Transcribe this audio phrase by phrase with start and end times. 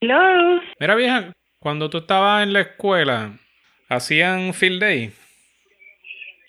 [0.00, 0.60] Hello.
[0.78, 3.32] Mira, vieja, cuando tú estabas en la escuela,
[3.88, 5.12] ¿hacían field day?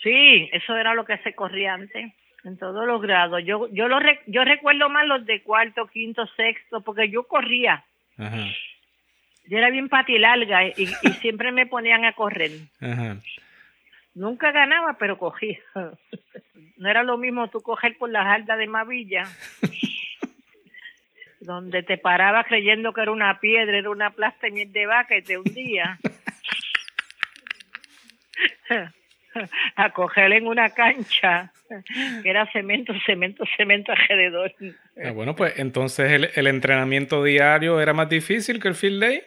[0.04, 2.14] Sí, eso era lo que se corría antes,
[2.44, 3.42] en todos los grados.
[3.46, 7.84] Yo yo lo rec- yo recuerdo más los de cuarto, quinto, sexto, porque yo corría.
[8.18, 8.46] Ajá,
[9.48, 10.86] Yo era bien patilarga y, y
[11.22, 12.52] siempre me ponían a correr.
[12.82, 13.18] ajá.
[14.14, 15.60] Nunca ganaba, pero cogía.
[16.78, 19.24] No era lo mismo tú coger por las aldas de Mavilla,
[21.48, 25.18] donde te parabas creyendo que era una piedra, era una plasta de miel de vaca
[25.18, 25.98] y te hundía.
[29.76, 31.52] A coger en una cancha
[32.24, 34.54] que era cemento, cemento, cemento alrededor.
[35.04, 39.22] Ah, bueno, pues entonces el, el entrenamiento diario era más difícil que el field day.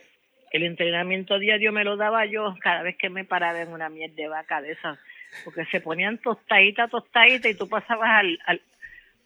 [0.50, 4.14] El entrenamiento diario me lo daba yo cada vez que me paraba en una miel
[4.16, 4.98] de vaca de esas,
[5.44, 8.60] porque se ponían tostadita, tostadita y tú pasabas al, al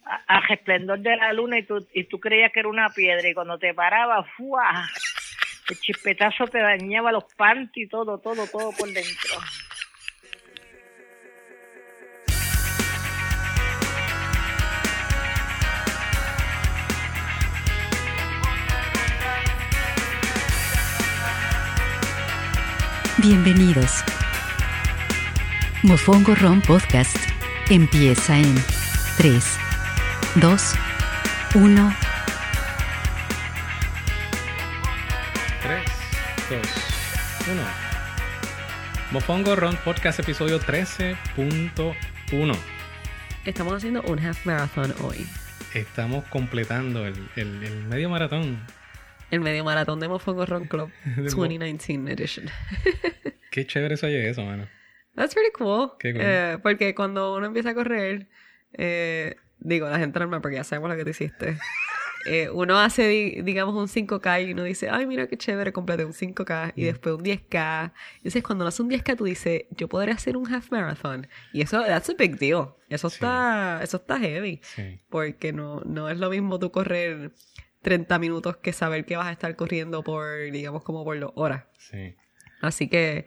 [0.07, 3.35] a- resplendor de la luna y tú, y tú creías que era una piedra y
[3.35, 4.89] cuando te parabas, ¡fua!
[5.71, 9.39] El chispetazo te dañaba los panties todo, todo, todo por dentro.
[23.23, 24.03] Bienvenidos.
[25.83, 27.17] Mofongo Ron Podcast
[27.71, 28.55] empieza en
[29.17, 29.59] 3,
[30.41, 30.75] 2,
[31.55, 31.97] 1.
[35.63, 35.83] 3,
[36.51, 36.61] 2,
[37.53, 37.63] 1.
[39.13, 42.57] Mofongo Ron Podcast episodio 13.1.
[43.45, 45.27] Estamos haciendo un half marathon hoy.
[45.75, 48.59] Estamos completando el, el- el medio maratón.
[49.31, 52.47] El medio maratón de Mofongo Run Club De Mo- 2019 edition.
[53.51, 54.67] Qué chévere se oye eso, mano.
[55.15, 55.93] That's pretty cool.
[56.01, 56.23] Qué cool.
[56.25, 58.27] Eh, porque cuando uno empieza a correr,
[58.73, 61.59] eh, digo, la gente normal, porque ya sabemos lo que te hiciste.
[62.27, 66.07] Eh, uno hace, di- digamos, un 5K y uno dice, ay, mira qué chévere, completé
[66.07, 67.93] un 5K y después un 10K.
[68.17, 71.27] Entonces, cuando uno hace un 10K, tú dices, yo podría hacer un half marathon.
[71.53, 72.69] Y eso, that's a big deal.
[72.89, 73.17] Eso Sí.
[73.17, 74.59] está, eso está heavy.
[74.63, 75.01] Sí.
[75.11, 77.33] Porque no, no es lo mismo tú correr
[77.83, 81.65] 30 minutos que saber que vas a estar corriendo por, digamos, como por dos horas.
[81.77, 82.15] Sí.
[82.63, 83.27] Así que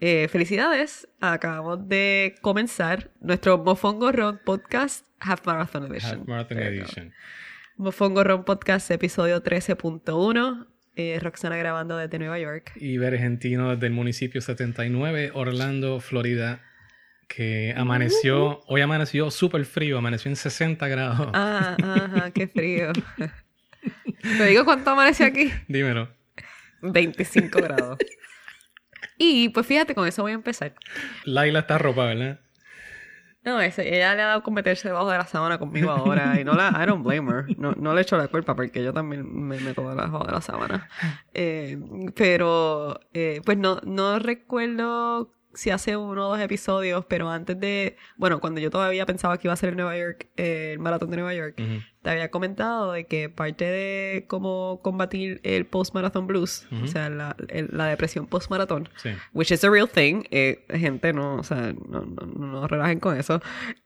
[0.00, 1.08] eh, felicidades.
[1.20, 6.20] Acabamos de comenzar nuestro Mofongo Run Podcast Half Marathon Edition.
[6.20, 6.58] Half Marathon.
[6.58, 7.12] Edition.
[7.76, 10.66] Mofongo Run Podcast episodio 13.1.
[10.96, 12.72] Eh, Roxana grabando desde Nueva York.
[12.76, 16.62] Y Argentino desde el municipio 79, Orlando, Florida,
[17.26, 21.30] que amaneció, hoy amaneció súper frío, amaneció en 60 grados.
[21.32, 22.92] Ah, ajá, qué frío.
[24.22, 25.50] Te digo cuánto amanece aquí.
[25.66, 26.08] Dímelo.
[26.82, 27.98] 25 grados.
[29.18, 30.74] Y pues fíjate, con eso voy a empezar.
[31.24, 32.40] Laila está ropa, ¿verdad?
[33.42, 36.44] No, ese- ella le ha dado con meterse debajo de la sábana conmigo ahora y
[36.44, 37.44] no la, I don't blame her.
[37.58, 40.88] No, no le echo la culpa porque yo también me meto debajo de la sábana.
[41.34, 41.78] Eh,
[42.16, 47.96] pero, eh, pues no, no recuerdo si hace uno o dos episodios, pero antes de,
[48.16, 51.10] bueno, cuando yo todavía pensaba que iba a ser en Nueva York, eh, el maratón
[51.10, 51.54] de Nueva York,
[52.02, 57.36] te había comentado de que parte de cómo combatir el post-marathon blues, o sea, la,
[57.48, 59.10] el- la depresión post-maratón, Sí.
[59.32, 60.24] which is a real thing.
[60.30, 63.40] eh, gente, no, o sea, no, no, no, no relajen con eso.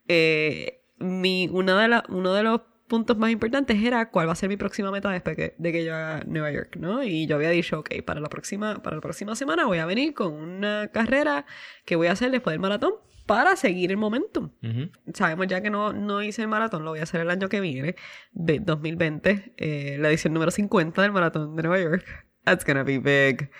[0.08, 4.36] Eh, mi, una de la, uno de los puntos más importantes era cuál va a
[4.36, 7.02] ser mi próxima meta después que- de que yo haga Nueva York, ¿no?
[7.04, 10.14] Y yo había dicho, ok, para la próxima, para la próxima semana voy a venir
[10.14, 11.46] con una carrera
[11.84, 12.94] que voy a hacer después del maratón
[13.26, 14.50] para seguir el momentum.
[14.62, 14.90] Ujú.
[15.12, 17.60] Sabemos ya que no, no hice el maratón, lo voy a hacer el año que
[17.60, 17.94] viene,
[18.32, 22.04] de 2020, eh, la edición número 50 del maratón de Nueva York.
[22.44, 23.50] That's gonna be big.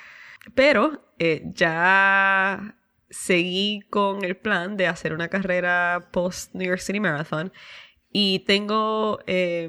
[0.54, 2.76] Pero eh, ya
[3.10, 7.52] seguí con el plan de hacer una carrera post New York City Marathon.
[8.10, 9.68] Y tengo, eh,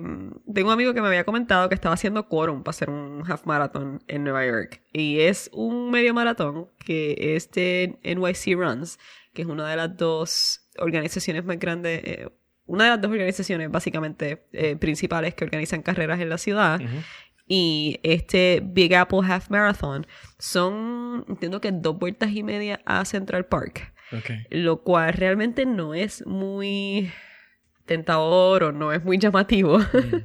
[0.53, 3.45] tengo un amigo que me había comentado que estaba haciendo quórum para hacer un half
[3.45, 4.81] marathon en Nueva York.
[4.93, 8.97] Y es un medio maratón que es de NYC Runs,
[9.33, 12.29] que es una de las dos organizaciones más grandes, eh,
[12.65, 16.79] una de las dos organizaciones básicamente eh, principales que organizan carreras en la ciudad.
[17.45, 23.47] Y este Big Apple Half Marathon son, entiendo que dos vueltas y media a Central
[23.47, 23.91] Park,
[24.49, 27.11] lo cual realmente no es muy
[27.89, 29.79] tentador o no es muy llamativo,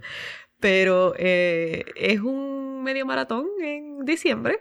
[0.60, 4.60] pero eh, es un medio maratón en diciembre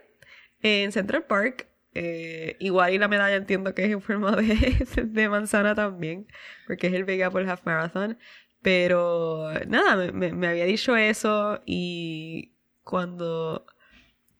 [0.62, 1.68] en Central Park.
[1.96, 6.28] Eh, igual y la medalla entiendo que es en forma de, de manzana también,
[6.68, 8.18] porque es el Big Apple Half Marathon.
[8.64, 12.54] Pero nada, me, me- me había dicho eso y
[12.84, 13.66] cuando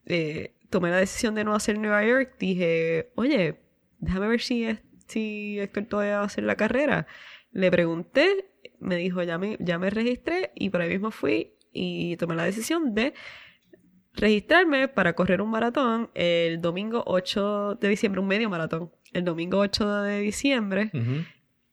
[0.06, 3.60] eh, tomé la decisión de no hacer Nueva York, dije, oye,
[3.98, 7.06] déjame ver si, es, si Héctor todavía va a hacer la carrera.
[7.52, 8.46] Le pregunté,
[8.84, 12.44] me dijo, ya me, ya me registré y por ahí mismo fui y tomé la
[12.44, 13.14] decisión de
[14.12, 19.58] registrarme para correr un maratón el domingo 8 de diciembre, un medio maratón, el domingo
[19.58, 20.90] 8 de diciembre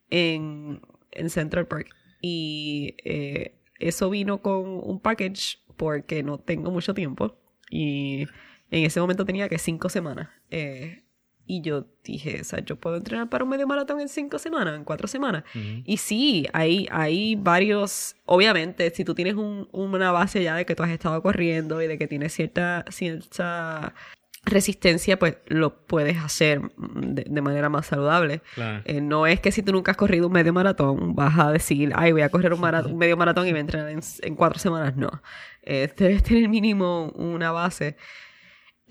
[0.10, 0.82] en,
[1.12, 1.94] en Central Park.
[2.22, 7.38] Y eh, eso vino con un package porque no tengo mucho tiempo.
[7.70, 8.28] Y
[8.70, 10.30] en ese momento tenía que cinco semanas.
[10.50, 11.04] Eh,
[11.46, 14.76] y yo dije, o sea, yo puedo entrenar para un medio maratón en cinco semanas,
[14.76, 15.44] en cuatro semanas.
[15.56, 15.82] Ujú.
[15.86, 20.76] Y sí, hay, hay varios, obviamente, si tú tienes un- una base ya de que
[20.76, 23.94] tú has estado corriendo y de que tienes cierta, cierta
[24.44, 28.42] resistencia, pues lo puedes hacer de, de manera más saludable.
[28.56, 28.82] Claro.
[28.86, 31.92] Eh, no es que si tú nunca has corrido un medio maratón, vas a decir,
[31.96, 34.36] ay, voy a correr un, mara- un medio maratón y voy a entrenar en, en
[34.36, 34.96] cuatro semanas.
[34.96, 35.10] No.
[35.62, 37.98] Eh, debes tener mínimo una base.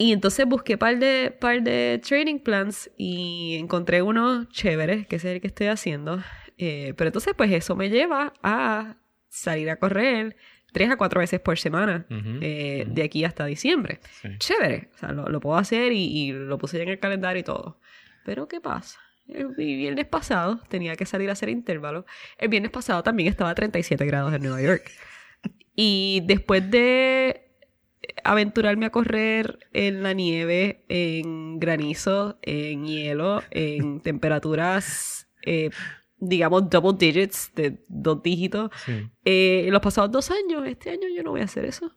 [0.00, 5.24] Y entonces busqué par de, par de training plans y encontré uno chévere, que es
[5.26, 6.22] el que estoy haciendo.
[6.56, 8.96] Eh, pero entonces, pues eso me lleva a
[9.28, 10.38] salir a correr
[10.72, 12.06] tres a cuatro veces por semana
[12.40, 14.00] eh, de aquí hasta diciembre.
[14.22, 14.30] Sí.
[14.38, 17.40] Chévere, o sea, lo, lo puedo hacer y, y lo puse ya en el calendario
[17.40, 17.78] y todo.
[18.24, 18.98] Pero ¿qué pasa?
[19.28, 22.06] El viernes pasado tenía que salir a hacer intervalos.
[22.38, 24.90] El viernes pasado también estaba a 37 grados en Nueva York.
[25.76, 27.39] Y después de
[28.24, 35.70] aventurarme a correr en la nieve, en granizo, en hielo, en temperaturas, eh,
[36.18, 38.92] digamos, double digits, de dos dígitos, Sí.
[39.24, 41.90] eh, en los pasados dos años, este año yo no voy a hacer eso.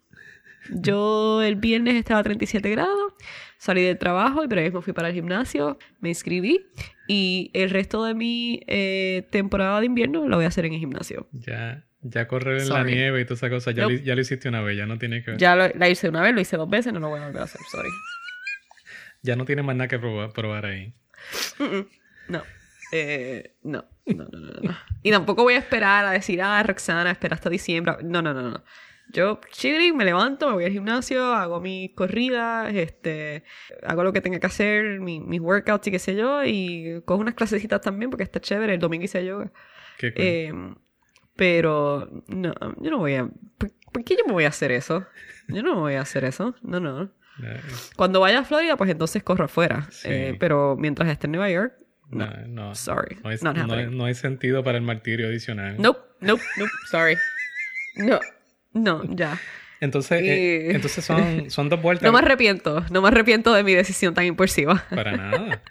[0.73, 3.13] Yo el viernes estaba a 37 grados,
[3.57, 6.61] salí del trabajo y pero mismo fui para el gimnasio, me inscribí
[7.05, 10.79] y el resto de mi eh, temporada de invierno lo voy a hacer en el
[10.79, 11.27] gimnasio.
[11.33, 12.91] Ya, ya correr en Sorry.
[12.91, 14.97] la nieve y toda esa cosa, ya, lo, ya lo hiciste una vez, ya no
[14.97, 17.19] tiene que Ya lo, la hice una vez, lo hice dos veces, no lo voy
[17.21, 17.89] a volver a hacer, sorry.
[19.21, 20.93] ya no tiene más nada que probar, probar ahí.
[22.27, 22.43] No.
[22.91, 24.77] Eh, no, no, no, no, no.
[25.01, 27.95] Y tampoco voy a esperar a decir, ah, Roxana, espera hasta diciembre.
[28.03, 28.63] No, no, no, no.
[29.11, 33.43] Yo, chilling, me levanto, me voy al gimnasio, hago mis corridas, este,
[33.83, 37.19] hago lo que tenga que hacer, mi- mis workouts y qué sé yo, y cojo
[37.21, 38.73] unas clasecitas también porque está chévere.
[38.75, 39.51] El domingo hice yoga.
[39.97, 40.23] Qué cool.
[40.25, 40.53] Eh,
[41.35, 43.27] pero, no, yo no voy a.
[43.57, 45.05] ¿por, por qué yo me voy a hacer eso?
[45.47, 46.55] Yo no me voy a hacer eso.
[46.61, 47.11] No, no.
[47.95, 49.87] Cuando vaya a Florida, pues entonces corro afuera.
[49.91, 50.07] Sí.
[50.09, 51.73] Eh, pero mientras esté en Nueva York,
[52.09, 52.47] no, no.
[52.47, 53.17] no, Sorry.
[53.23, 53.57] no, not
[53.91, 55.75] no hay- sentido para el martirio adicional.
[55.79, 56.71] Nope, nope, nope.
[56.91, 57.15] Sorry.
[57.95, 58.19] No,
[58.73, 59.39] no, ya.
[59.79, 62.05] Entonces, eh, entonces son, son dos vueltas.
[62.05, 62.85] No me arrepiento.
[62.91, 64.85] No me arrepiento de mi decisión tan impulsiva.
[64.89, 65.61] Para nada.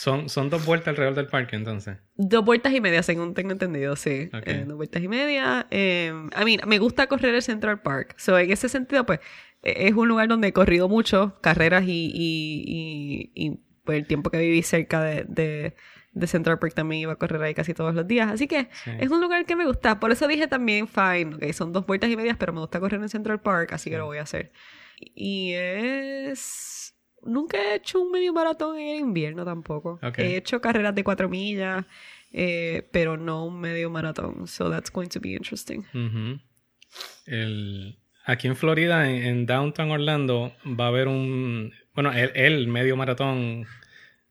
[0.00, 1.98] Son, son dos vueltas alrededor del parque, entonces.
[2.16, 4.30] Dos vueltas y media, según tengo entendido, sí.
[4.46, 5.66] Eh, dos vueltas y media.
[5.70, 8.14] Eh, a mí me gusta correr el Central Park.
[8.16, 9.20] So, en ese sentido, pues,
[9.62, 14.06] eh, es un lugar donde he corrido mucho, carreras y, y, y, y, pues, el
[14.06, 15.74] tiempo que viví cerca de, de,
[16.12, 18.30] de Central Park también iba a correr ahí casi todos los días.
[18.32, 18.92] Así que Sí.
[19.00, 20.00] es un lugar que me gusta.
[20.00, 23.02] Por eso dije también, fine, ok, son dos vueltas y medias, pero me gusta correr
[23.02, 24.50] en Central Park, así que lo voy a hacer.
[24.98, 26.94] Y es...
[27.24, 29.98] Nunca he hecho un medio maratón en el invierno tampoco.
[30.22, 31.84] He hecho carreras de cuatro millas,
[32.32, 34.46] eh, pero no un medio maratón.
[34.46, 35.84] So that's going to be interesting.
[37.26, 41.72] El- aquí en Florida, en, en Downtown Orlando, va a haber un.
[41.94, 43.66] Bueno, el, el medio maratón,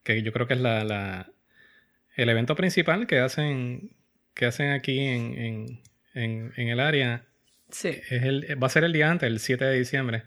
[0.02, 1.30] que yo creo que es la, la-
[2.16, 3.92] el evento principal que hacen,
[4.34, 5.80] que hacen aquí en,
[6.14, 7.26] en- en- el área.
[7.70, 7.88] Sí.
[8.10, 10.24] Es el, va a ser el día antes, el 7 de diciembre.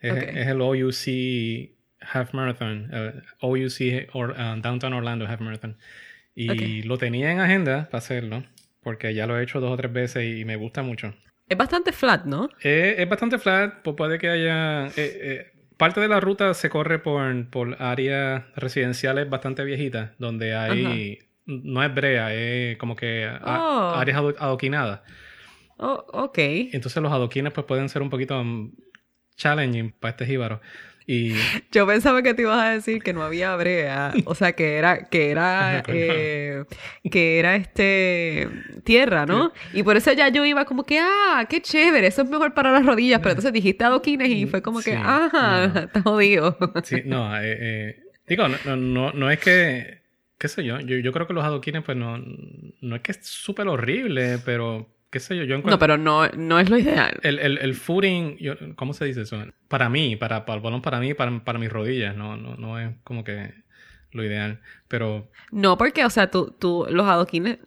[0.00, 1.71] Es el OUC
[2.12, 2.88] Half Marathon.
[2.92, 5.76] el OUC or- uh, Downtown Orlando Half Marathon.
[6.34, 6.86] Y Ok.
[6.86, 8.44] lo tenía en agenda para hacerlo,
[8.82, 11.14] porque ya lo he hecho dos o tres veces y me gusta mucho.
[11.48, 12.48] Es bastante flat, ¿no?
[12.62, 14.86] Eh, es bastante flat, pues puede que haya...
[14.88, 20.54] eh, eh, parte de la ruta se corre por, por áreas residenciales bastante viejitas, donde
[20.54, 21.18] hay...
[21.44, 23.94] No es brea, es como que a- Oh.
[23.96, 25.00] áreas ado- adoquinadas.
[25.76, 26.38] Oh, ok.
[26.38, 28.72] Entonces los adoquines pues pueden ser un poquito mm,
[29.36, 30.60] challenging para este jíbaro.
[31.06, 31.34] Y
[31.72, 35.08] Yo pensaba que te ibas a decir que no había brea, o sea, que era,
[35.08, 35.96] que era, coño.
[35.98, 36.64] eh,
[37.10, 38.48] que era este
[38.84, 39.52] tierra, ¿no?
[39.72, 42.70] Y por eso ya yo iba como que, ah, qué chévere, eso es mejor para
[42.72, 45.80] las rodillas, pero entonces dijiste adoquines y fue como que, Sí, ajá, no.
[45.80, 46.56] está jodido.
[46.84, 50.02] sí, no, eh, eh, digo, no, no, no, no es que,
[50.38, 52.18] qué sé yo, yo, yo creo que los adoquines pues no,
[52.80, 55.70] no es que es súper horrible, pero qué sé yo, yo encuentro...
[55.70, 57.20] No, pero no, no es lo ideal.
[57.22, 59.44] El, el, el footing, yo- ¿cómo se dice eso?
[59.68, 62.80] Para mí, para, para el balón, para mí, para, para mis rodillas, no, no, no
[62.80, 63.54] es como que
[64.10, 64.60] lo ideal.
[64.88, 67.58] Pero No, porque, o sea, tú, tú, los adoquines,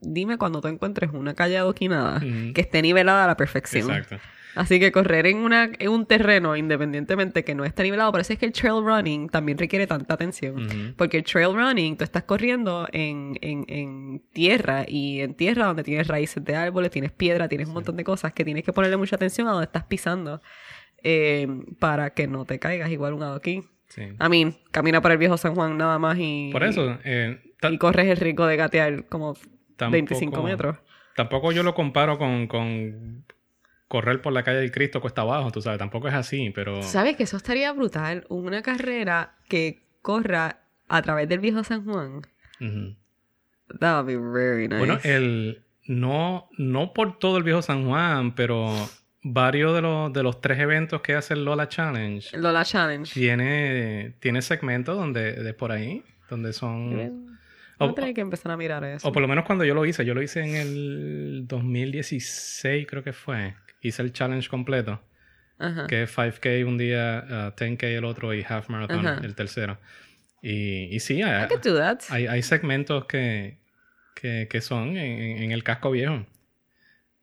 [0.00, 3.88] dime cuando tú encuentres una calle adoquinada que esté nivelada a la perfección.
[3.90, 4.16] exacto.
[4.56, 8.32] Así que correr en, una, en un terreno, independientemente que no esté nivelado, por eso
[8.32, 10.94] es que el trail running también requiere tanta atención.
[10.96, 15.84] Porque el trail running, tú estás corriendo en, en, en tierra y en tierra donde
[15.84, 18.96] tienes raíces de árboles, tienes piedra, tienes un montón de cosas que tienes que ponerle
[18.96, 20.40] mucha atención a donde estás pisando.
[21.02, 21.46] eh,
[21.78, 23.64] para que no te caigas igual un adoquín.
[23.88, 24.02] Sí.
[24.02, 26.50] I mean, camina por el viejo San Juan nada más y...
[26.52, 27.40] Por eso, eh,
[27.70, 29.34] Y corres el riesgo de gatear como
[29.76, 30.76] Tampoco- 25 metros.
[31.16, 33.24] tampoco yo lo comparo con, con
[33.90, 36.80] correr por la calle del Cristo cuesta abajo, tú sabes, tampoco es así, pero...
[36.80, 38.24] ¿Sabes que eso estaría brutal?
[38.28, 42.22] Una carrera que corra a través del viejo San Juan.
[43.80, 44.78] That would be very nice.
[44.78, 48.72] Bueno, el no, no por todo el viejo San Juan, pero
[49.24, 53.12] varios de los, de los tres eventos que hace el Lola Challenge Lola Challenge.
[53.12, 57.28] tiene, tiene segmentos donde de por ahí, donde son...
[57.80, 59.08] A tener que empezar a mirar eso.
[59.08, 63.02] o por lo menos cuando yo lo hice, yo lo hice en el 2016 creo
[63.02, 63.56] que fue.
[63.80, 65.02] Hice el challenge completo,
[65.58, 65.86] Ajá.
[65.86, 69.20] que es 5K un día, uh, 10K el otro y Half Marathon Ajá.
[69.24, 69.78] el tercero.
[70.42, 72.00] Y, y sí, hay, I could do that.
[72.10, 73.58] hay, hay segmentos que,
[74.14, 76.26] que, que son en, en el casco viejo.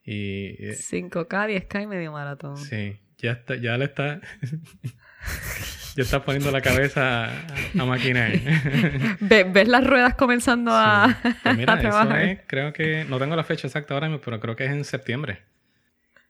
[0.04, 1.28] Y eh, 5K,
[1.68, 2.58] 10K y medio maratón.
[2.58, 4.22] sí, ya, está, ya le está...
[5.96, 7.32] ya está poniendo la cabeza a,
[7.80, 8.32] a maquinar.
[9.20, 13.36] Ve- ¿Ves las ruedas comenzando a, Pues mira, a eso es, creo que, no tengo
[13.36, 15.40] la fecha exacta ahora mismo, pero creo que es en septiembre.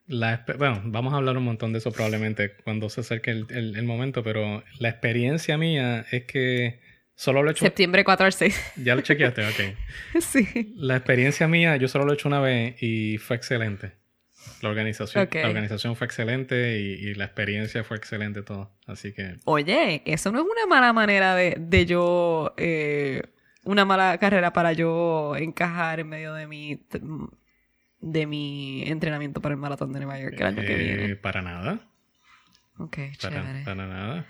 [0.08, 3.76] La, bueno, vamos a hablar un montón de eso probablemente cuando se acerque el, el-
[3.76, 6.80] el momento, pero la experiencia mía es que
[7.16, 7.66] solo lo he hecho...
[7.66, 8.74] Septiembre 4 al 6.
[8.84, 9.76] Ya lo chequeaste, ok.
[10.22, 10.74] sí.
[10.78, 13.92] La experiencia mía, yo solo lo he hecho una vez y fue excelente.
[14.62, 18.72] La organización, la organización fue excelente y, y la experiencia fue excelente todo.
[18.86, 22.54] Así que Oye, eso no es una mala manera de, de yo...
[22.58, 23.24] eh,
[23.66, 26.80] una mala carrera para yo encajar en medio de mi...
[28.00, 31.16] de mi entrenamiento para el maratón de Nueva York el año que eh, viene.
[31.16, 31.80] para nada,
[32.78, 33.64] Ok, para, chévere.
[33.64, 34.26] para nada.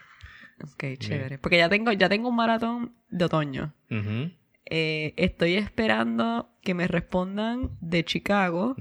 [0.63, 1.37] Ok, chévere.
[1.37, 3.73] Porque ya tengo, ya tengo un maratón de otoño.
[4.69, 8.75] Eh, estoy esperando que me respondan de Chicago,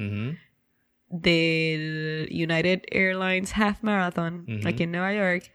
[1.08, 5.52] del United Airlines Half Marathon aquí en Nueva York.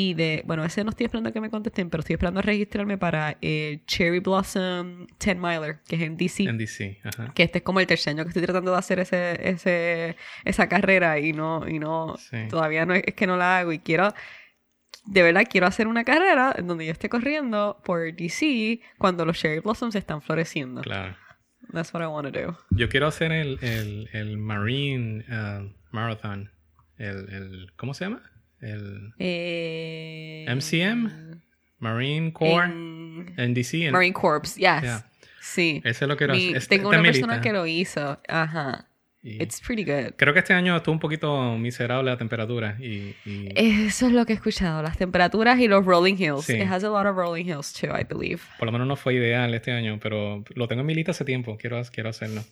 [0.00, 3.36] Y de, bueno, ese no estoy esperando que me contesten, pero estoy esperando registrarme para
[3.40, 6.44] el Cherry Blossom 10 Miler, que es en DC.
[6.44, 7.32] En DC, ajá.
[7.34, 10.14] Que este es como el tercer año que estoy tratando de hacer ese, ese,
[10.44, 12.36] esa carrera y no, y no, Sí.
[12.48, 14.14] todavía no es, es que no la hago y quiero,
[15.04, 19.36] de verdad quiero hacer una carrera en donde yo esté corriendo por DC cuando los
[19.36, 20.80] cherry blossoms están floreciendo.
[20.82, 21.16] Claro.
[21.72, 22.56] That's what I want to do.
[22.70, 26.52] Yo quiero hacer el, el, el Marine uh, Marathon.
[26.98, 28.22] El, el, ¿Cómo se llama?
[28.60, 31.40] El Eh, MCM,
[31.78, 33.86] Marine Corps en en DC.
[33.86, 34.56] en- Marine Corps, yes.
[34.58, 35.04] Yeah.
[35.40, 35.80] Sí.
[35.84, 36.54] Ese lo quiero Mi-.
[36.54, 38.20] Este- tengo esta es una mi persona que lo hizo.
[38.28, 38.84] Ajá.
[39.22, 40.12] Y It's pretty good.
[40.16, 42.76] Creo que este año estuvo un poquito miserable la temperatura.
[42.80, 46.44] Y, y- Eso es lo que he escuchado, las temperaturas y los rolling hills.
[46.44, 46.54] Sí.
[46.54, 48.40] It has a lot of rolling hills too, I believe.
[48.58, 51.24] por lo menos no fue ideal este año, pero lo tengo en mi lista hace
[51.24, 51.56] tiempo.
[51.56, 52.42] Quiero, quiero hacerlo.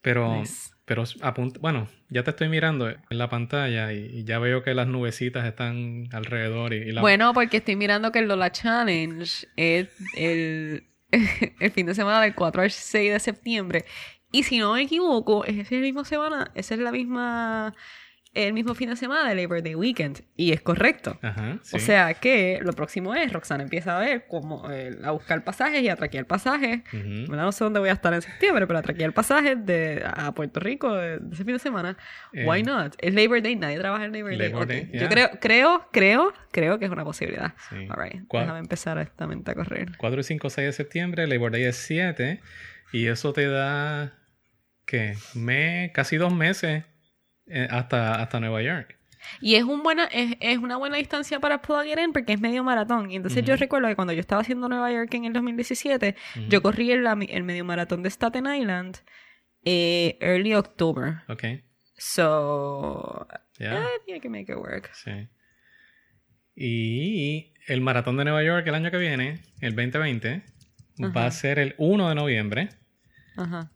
[0.00, 0.70] Pero, Nice.
[0.84, 4.86] Pero apunt- bueno, ya te estoy mirando en la pantalla y, ya veo que las
[4.86, 6.74] nubecitas están alrededor.
[6.74, 10.84] Y, Bueno, porque estoy mirando que el Lola Challenge es el,
[11.60, 13.84] el fin de semana del 4 al 6 de septiembre.
[14.30, 17.72] Y si no me equivoco, es esa misma semana, esa es la misma,
[18.34, 20.22] el mismo fin de semana del Labor Day Weekend.
[20.36, 21.18] Y es correcto.
[21.22, 21.76] Ajá, sí.
[21.76, 25.82] O sea que lo próximo es, Roxana empieza a ver cómo, eh, a buscar pasajes
[25.82, 26.80] y a traquear pasajes.
[26.92, 27.30] Ujú.
[27.30, 27.44] ¿verdad?
[27.44, 30.60] No sé dónde voy a estar en septiembre, pero a traquear pasajes de, a Puerto
[30.60, 31.96] Rico de, de ese fin de semana.
[32.32, 32.96] Eh, Why not?
[32.98, 34.48] Es Labor Day, nadie trabaja en Labor Day.
[34.50, 35.08] Labor Ok, Day, Yo yeah.
[35.08, 37.54] creo, creo, creo, creo que es una posibilidad.
[37.70, 37.86] Sí.
[37.88, 39.92] All right, déjame empezar esta a correr.
[39.96, 42.40] 4, 5, 6 de septiembre, Labor Day es 7.
[42.92, 44.18] Y eso te da,
[44.86, 45.16] ¿qué?
[45.34, 46.84] Me, casi dos meses
[47.70, 48.98] hasta, hasta Nueva York.
[49.40, 52.40] Y es, un buena, es, es una buena distancia para plug it in porque es
[52.40, 53.10] medio maratón.
[53.10, 56.46] Y entonces yo recuerdo que cuando yo estaba haciendo Nueva York en el 2017, Ujú.
[56.48, 58.98] yo corrí el, el medio maratón de Staten Island
[59.64, 61.22] eh, early October.
[61.28, 61.44] Ok,
[61.96, 63.26] So,
[63.58, 63.80] ya.
[63.82, 64.90] I think I can make it work.
[64.92, 65.28] Sí.
[66.56, 70.42] Y el maratón de Nueva York el año que viene, el 2020,
[71.02, 71.26] va Ajá.
[71.26, 72.68] a ser el 1 de noviembre.
[73.36, 73.70] Ajá.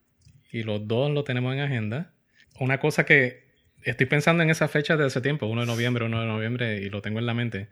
[0.53, 2.13] Y los dos lo tenemos en agenda.
[2.61, 3.48] Una cosa que
[3.83, 6.89] estoy pensando en esa fecha desde hace tiempo, 1 de noviembre, 1 de noviembre, y
[6.91, 7.69] lo tengo en la mente.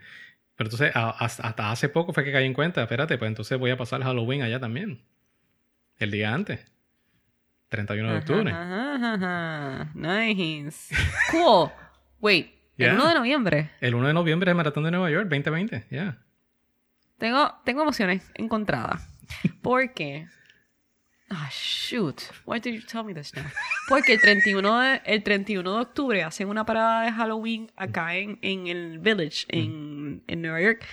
[0.56, 3.70] Pero entonces, a- hasta hace poco fue que caí en cuenta, espérate, pues entonces voy
[3.70, 5.02] a pasar Halloween allá también.
[5.98, 6.64] El día antes.
[7.68, 8.50] 31 de octubre.
[8.50, 9.90] Ajá, ajá, ajá.
[9.94, 10.94] Nice.
[11.30, 11.70] Cool.
[12.20, 12.90] Wait, Yeah.
[12.90, 13.70] el 1 de noviembre.
[13.80, 16.18] El 1 de noviembre es el maratón de Nueva York, 2020, ya.
[17.18, 19.08] Tengo, tengo emociones encontradas.
[19.62, 20.26] Porque.
[21.28, 22.20] Ah, shoot.
[22.44, 23.44] Why did you tell me this now?
[23.88, 28.38] Porque el 31 de, el 31 de octubre hacen una parada de Halloween acá en,
[28.42, 30.84] en el Village, en, en Nueva York.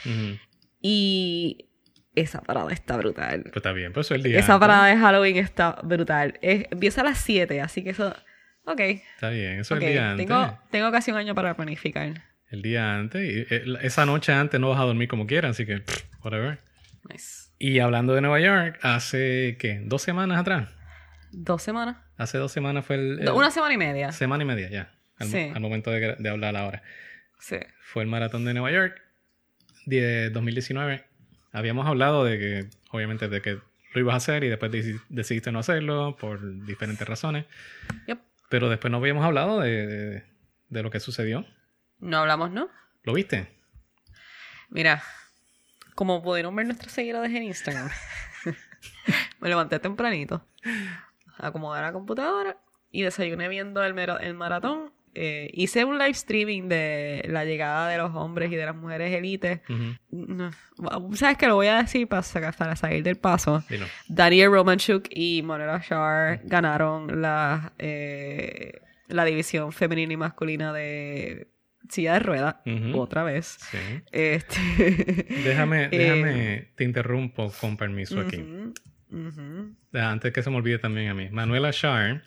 [0.81, 1.69] Y
[2.15, 3.43] esa parada está brutal.
[3.43, 4.67] Pues está bien, pues eso es el día Esa antes.
[4.67, 6.37] parada de Halloween está brutal.
[6.41, 8.15] Es- empieza a las 7, así que eso.
[8.65, 8.79] Ok.
[8.79, 9.81] Está bien, eso ok.
[9.81, 10.27] es el día antes.
[10.27, 12.23] Tengo, tengo casi un año para planificar.
[12.49, 13.21] el día antes.
[13.23, 15.81] Y eh, esa noche antes no vas a dormir como quieras, así que,
[16.23, 16.59] whatever.
[17.09, 17.42] Nice.
[17.59, 19.81] Y hablando de Nueva York, hace, ¿qué?
[19.85, 20.69] ¿Dos semanas atrás?
[21.31, 21.97] ¿Dos semanas?
[22.17, 23.19] Hace dos semanas fue el...
[23.21, 24.11] el- Una semana y media.
[24.11, 25.51] Semana y media ya, al, Sí.
[25.53, 26.83] al momento de, de hablar ahora.
[27.39, 27.57] Sí.
[27.81, 29.01] Fue el maratón de Nueva York,
[29.85, 31.05] de 2019.
[31.51, 33.59] Habíamos hablado de que, obviamente, de que
[33.93, 37.45] lo ibas a hacer y después deci- decidiste no hacerlo por diferentes razones.
[38.07, 38.19] Yep.
[38.49, 40.23] Pero después no habíamos hablado de, de-
[40.69, 41.45] de lo que sucedió.
[41.99, 42.69] No hablamos, ¿no?
[43.03, 43.47] ¿Lo viste?
[44.69, 45.03] Mira,
[45.95, 47.89] como pudieron ver nuestros seguidores en Instagram,
[49.39, 50.45] me levanté tempranito,
[51.37, 52.57] acomodé la computadora
[52.91, 54.91] y desayuné viendo el, mero- el maratón.
[55.15, 59.13] Eh, hice un live streaming de la llegada de los hombres y de las mujeres
[59.13, 59.61] élites.
[60.09, 60.49] No,
[61.13, 63.63] ¿Sabes que Lo voy a decir para, sacar- para salir del paso.
[64.07, 71.47] Daniel Romanchuk y Manuela Shar ganaron la, eh, la división femenina y masculina de
[71.93, 72.99] silla de ruedas Ujú.
[72.99, 73.57] otra vez.
[73.71, 73.77] Sí.
[74.11, 74.57] Este...
[75.43, 78.43] Déjame, Eh, déjame, te interrumpo con permiso aquí.
[79.93, 81.29] Ah, Antes que se me olvide también a mí.
[81.29, 82.23] Manuela Shar,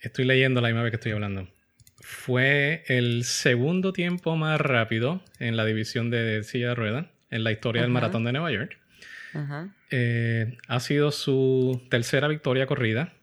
[0.00, 1.48] estoy leyendo la misma vez que estoy hablando.
[2.00, 7.52] Fue el segundo tiempo más rápido en la división de silla de ruedas en la
[7.52, 8.78] historia del maratón de Nueva York.
[9.90, 13.14] Eh, ha sido su tercera victoria corrida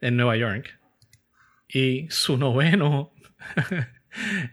[0.00, 0.78] en Nueva York
[1.68, 3.12] y su noveno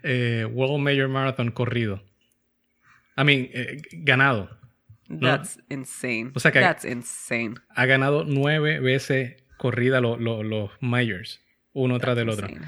[0.04, 2.04] eh, World Major Marathon corrido.
[3.18, 4.50] I mean, eh, ganado.
[5.20, 6.32] That's insane.
[6.36, 7.56] O sea que- That's insane.
[7.76, 11.42] Ha ganado nueve veces corrida lo- lo- los majors,
[11.74, 12.48] uno tras del otro.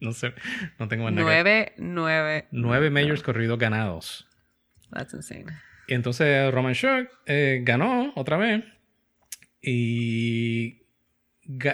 [0.00, 0.32] No sé,
[0.78, 1.26] no tengo más nada.
[1.26, 2.48] que- Nueve, nueve.
[2.52, 4.26] Nueve majors corridos ganados.
[4.90, 5.46] That's insane.
[5.88, 8.64] Y entonces Roman Shock eh, ganó otra vez.
[9.60, 10.82] Y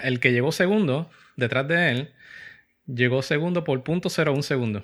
[0.03, 2.13] el que llegó segundo, detrás de él,
[2.87, 4.83] llegó segundo por punto cero un segundo.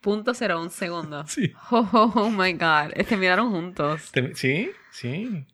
[0.00, 1.24] Punto cero un segundo.
[1.28, 1.52] Sí.
[1.70, 2.92] Oh, oh, oh my god.
[3.18, 4.10] Miraron juntos.
[4.34, 5.44] Sí, sí.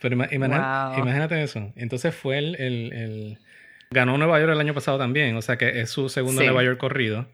[0.00, 0.98] Pero ima- imagina- Wow.
[1.00, 1.72] imagínate eso.
[1.76, 3.38] Entonces fue el, el- el-
[3.90, 5.36] Ganó Nueva York el año pasado también.
[5.36, 6.46] O sea que es su segundo Sí.
[6.46, 7.28] Nueva York corrido.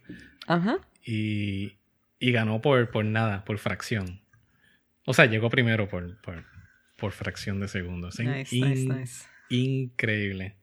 [0.46, 0.78] Ajá.
[1.04, 1.76] Y,
[2.18, 4.20] y ganó por, por nada, por fracción.
[5.06, 6.44] O sea, llegó primero por, por,
[6.96, 8.08] por fracción de segundo.
[8.08, 9.24] O sea, Nice, in- nice, nice.
[9.50, 10.56] Increíble.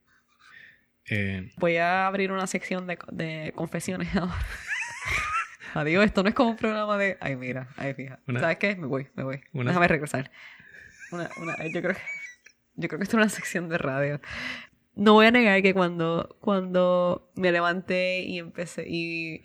[1.09, 4.35] Eh, Voy a abrir una sección de, de confesiones ahora.
[5.73, 7.17] Adiós, esto no es como un programa de.
[7.21, 8.19] Ay, mira, ay, fija.
[8.27, 8.75] Una- ¿Sabes qué?
[8.75, 9.41] Me voy, me voy.
[9.53, 10.31] Una- Déjame regresar.
[11.11, 12.01] Una, una, yo creo que.
[12.75, 14.21] Yo creo que esto es una sección de radio.
[14.95, 19.43] No voy a negar que cuando, cuando me levanté y empecé y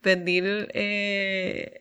[0.00, 1.80] prendí eh,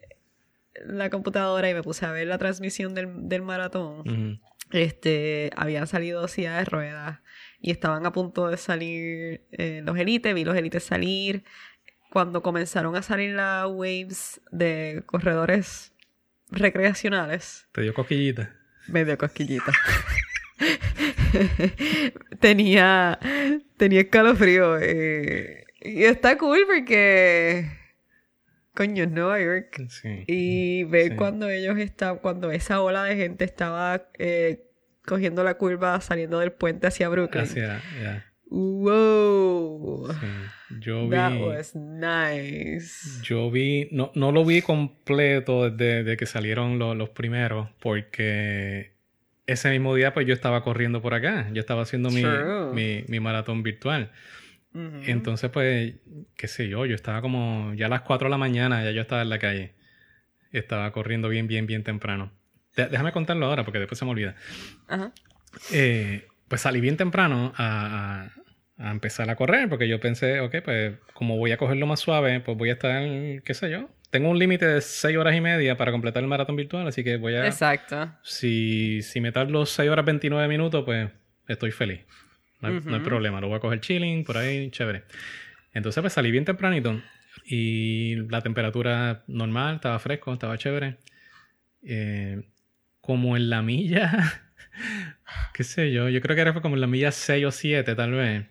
[0.85, 4.39] la computadora y me puse a ver la transmisión del, del maratón, ujú.
[4.71, 7.19] este, habían salido sillas de ruedas
[7.61, 11.43] y estaban a punto de salir eh, los élites, vi los élites salir.
[12.11, 15.93] Cuando comenzaron a salir las waves de corredores
[16.49, 18.53] recreacionales, Te dio cosquillita.
[18.87, 19.71] me dio cosquillita.
[22.39, 23.19] tenía,
[23.77, 24.77] tenía escalofrío.
[24.79, 27.65] eh, y está cool porque,
[28.75, 29.81] coño, es Nueva York.
[29.89, 30.23] Sí.
[30.27, 31.15] Y ver Sí.
[31.15, 34.65] cuando ellos estaban, cuando esa ola de gente estaba eh,
[35.05, 37.43] cogiendo la curva saliendo del puente hacia Brooklyn.
[37.43, 40.07] Hacia, ya, Wow.
[40.19, 40.27] sí.
[40.79, 41.15] Yo vi.
[41.17, 43.21] That was nice.
[43.23, 48.93] Yo vi, no, no lo vi completo desde, desde que salieron lo- los primeros, porque
[49.47, 52.23] ese mismo día pues yo estaba corriendo por acá, yo estaba haciendo mi,
[52.73, 54.11] mi, mi maratón virtual.
[54.73, 55.01] Ujú.
[55.05, 55.95] Entonces pues,
[56.37, 59.01] qué sé yo, yo estaba como ya a las 4 de la mañana, ya yo
[59.01, 59.73] estaba en la calle.
[60.51, 62.31] Estaba corriendo bien, bien, bien temprano.
[62.75, 64.35] Déjame contarlo ahora porque después se me olvida.
[64.87, 65.11] Ajá.
[65.73, 68.25] Eh, pues salí bien temprano a,
[68.77, 71.99] a- a empezar a correr porque yo pensé, ok, pues como voy a cogerlo más
[71.99, 73.03] suave, pues voy a estar,
[73.43, 73.89] qué sé yo.
[74.09, 77.17] Tengo un límite de 6 horas y media para completar el maratón virtual, así que
[77.17, 77.45] voy a...
[77.45, 78.11] Exacto.
[78.23, 81.09] Si, si me tardo 6 horas 29 minutos, pues
[81.47, 82.01] estoy feliz.
[82.59, 85.03] No hay, no hay problema, lo voy a coger chilling, por ahí, chévere.
[85.73, 87.01] Entonces pues salí bien tempranito
[87.45, 90.97] y la temperatura normal, estaba fresco, estaba chévere.
[91.83, 92.41] Eh,
[93.01, 94.41] como en la milla,
[95.53, 98.11] qué sé yo, yo creo que era como en la milla 6 o 7 tal
[98.11, 98.45] vez,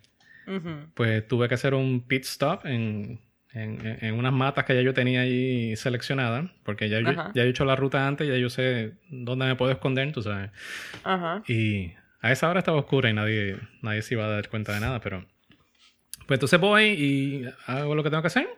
[0.94, 3.20] pues tuve que hacer un pit stop en,
[3.52, 7.48] en, en- unas matas que ya yo tenía ahí seleccionadas, porque ya yo, ya he
[7.48, 10.50] hecho la ruta antes, ya yo sé dónde me puedo esconder, tú sabes.
[11.04, 11.42] Ajá.
[11.46, 14.80] Y a esa hora estaba oscura y nadie, nadie se iba a dar cuenta de
[14.80, 15.24] nada, pero...
[16.26, 18.48] Pues entonces voy y hago lo que tengo que hacer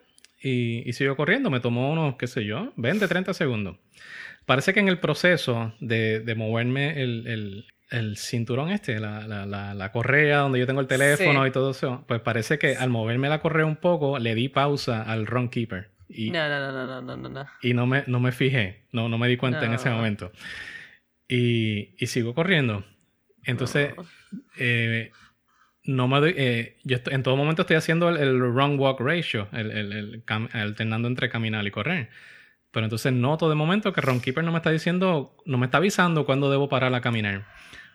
[0.43, 1.49] y, y sigo corriendo.
[1.51, 3.77] Me tomó unos, qué sé yo, 20, 30 segundos.
[4.47, 9.45] Parece que en el proceso de, de moverme el, el- el cinturón este, la, la,
[9.45, 11.49] la, la correa donde yo tengo el teléfono Sí.
[11.49, 15.03] y todo eso, pues parece que al moverme la correa un poco, le di pausa
[15.03, 15.91] al Run Keeper.
[16.09, 17.47] Y, No, no, no, no, no, no, no, no.
[17.63, 19.97] y no, me, no me fijé, no, no me di cuenta en ese No.
[19.97, 20.33] momento.
[21.29, 22.85] Y, y sigo corriendo.
[23.45, 24.05] Entonces, No.
[24.59, 25.11] eh,
[25.85, 29.01] no me doy, eh, yo estoy- en todo momento estoy haciendo el, el run walk
[29.01, 32.09] ratio, el, el- el alternando entre caminar y correr.
[32.73, 36.25] Pero entonces noto de momento que Runkeeper no me está diciendo, no me está avisando
[36.25, 37.47] cuándo debo parar a caminar.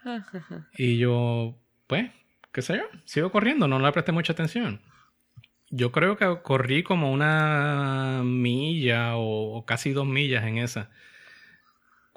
[0.78, 2.12] Y yo, pues,
[2.54, 4.82] qué sé yo, sigo corriendo, no le presté mucha atención.
[5.70, 10.90] Yo creo que corrí como una milla o, o casi dos millas en esa.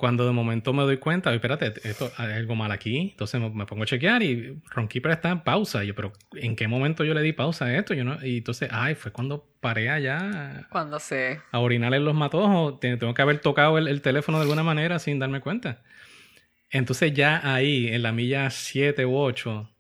[0.01, 3.11] Cuando de momento me doy cuenta, "Oye, espérate, esto hay algo mal aquí.
[3.11, 5.85] Entonces me, me pongo a chequear y Ronkeeper está en pausa.
[5.85, 7.93] Y yo, pero ¿en qué momento yo le di pausa a esto?
[7.93, 11.41] Yo no, y entonces, ay, fue cuando paré allá Cuando se...
[11.53, 12.81] a orinar en los matojos.
[12.81, 15.83] Te- Tengo que haber tocado el, el teléfono de alguna manera sin darme cuenta.
[16.71, 19.71] Entonces ya ahí, en la milla 7 u 8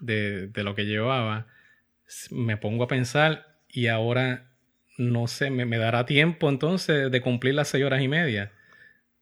[0.00, 1.48] de, de lo que llevaba,
[2.30, 4.52] me pongo a pensar y ahora,
[4.96, 8.52] no sé, me, me dará tiempo entonces de cumplir las 6 horas y media.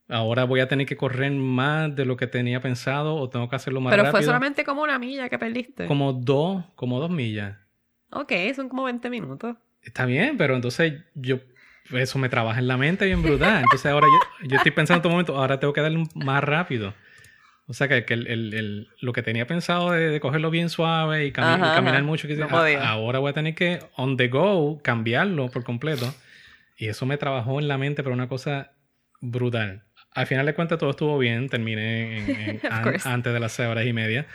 [0.08, 3.56] Ahora voy a tener que correr más de lo que tenía pensado o tengo que
[3.56, 4.18] hacerlo más Pero rápido.
[4.18, 5.86] fue solamente como una milla que perdiste.
[5.86, 7.56] Como dos, como dos millas.
[8.10, 9.56] Ok, son como 20 minutos.
[9.82, 11.38] Está bien, pero entonces yo
[11.92, 13.62] eso me trabaja en la mente bien brutal.
[13.62, 16.94] Entonces ahora yo, yo estoy pensando en todo momento, ahora tengo que darle más rápido.
[17.66, 20.68] O sea que, que el, el- el- lo que tenía pensado de, de cogerlo bien
[20.68, 22.02] suave y, cami- y caminar ajá.
[22.04, 22.86] mucho, que No a- podía.
[22.90, 26.14] ahora voy a tener que on the go cambiarlo por completo.
[26.76, 28.72] Y eso me trabajó en la mente, pero una cosa
[29.22, 29.82] brutal.
[30.14, 33.68] Al final de cuentas todo estuvo bien, terminé en- en- an- antes de las seis
[33.68, 34.26] horas y media.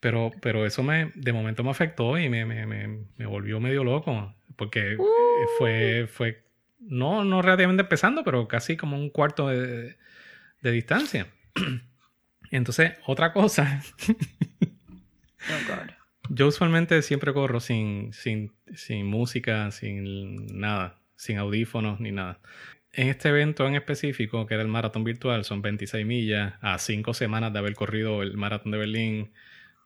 [0.00, 3.82] Pero, pero eso me, de momento me afectó y me, me, me, me volvió medio
[3.84, 4.34] loco.
[4.56, 5.04] Porque Uh.
[5.58, 6.44] fue, fue,
[6.80, 9.96] no, no relativamente empezando, pero casi como un cuarto de,
[10.62, 11.26] de distancia.
[12.50, 13.82] Entonces, otra cosa,
[15.48, 15.90] Oh, God.
[16.30, 22.40] yo usualmente siempre corro sin, sin, sin música, sin nada, sin audífonos ni nada.
[22.96, 27.12] En este evento en específico, que era el maratón virtual, son 26 millas, a 5
[27.14, 29.32] semanas de haber corrido el maratón de Berlín,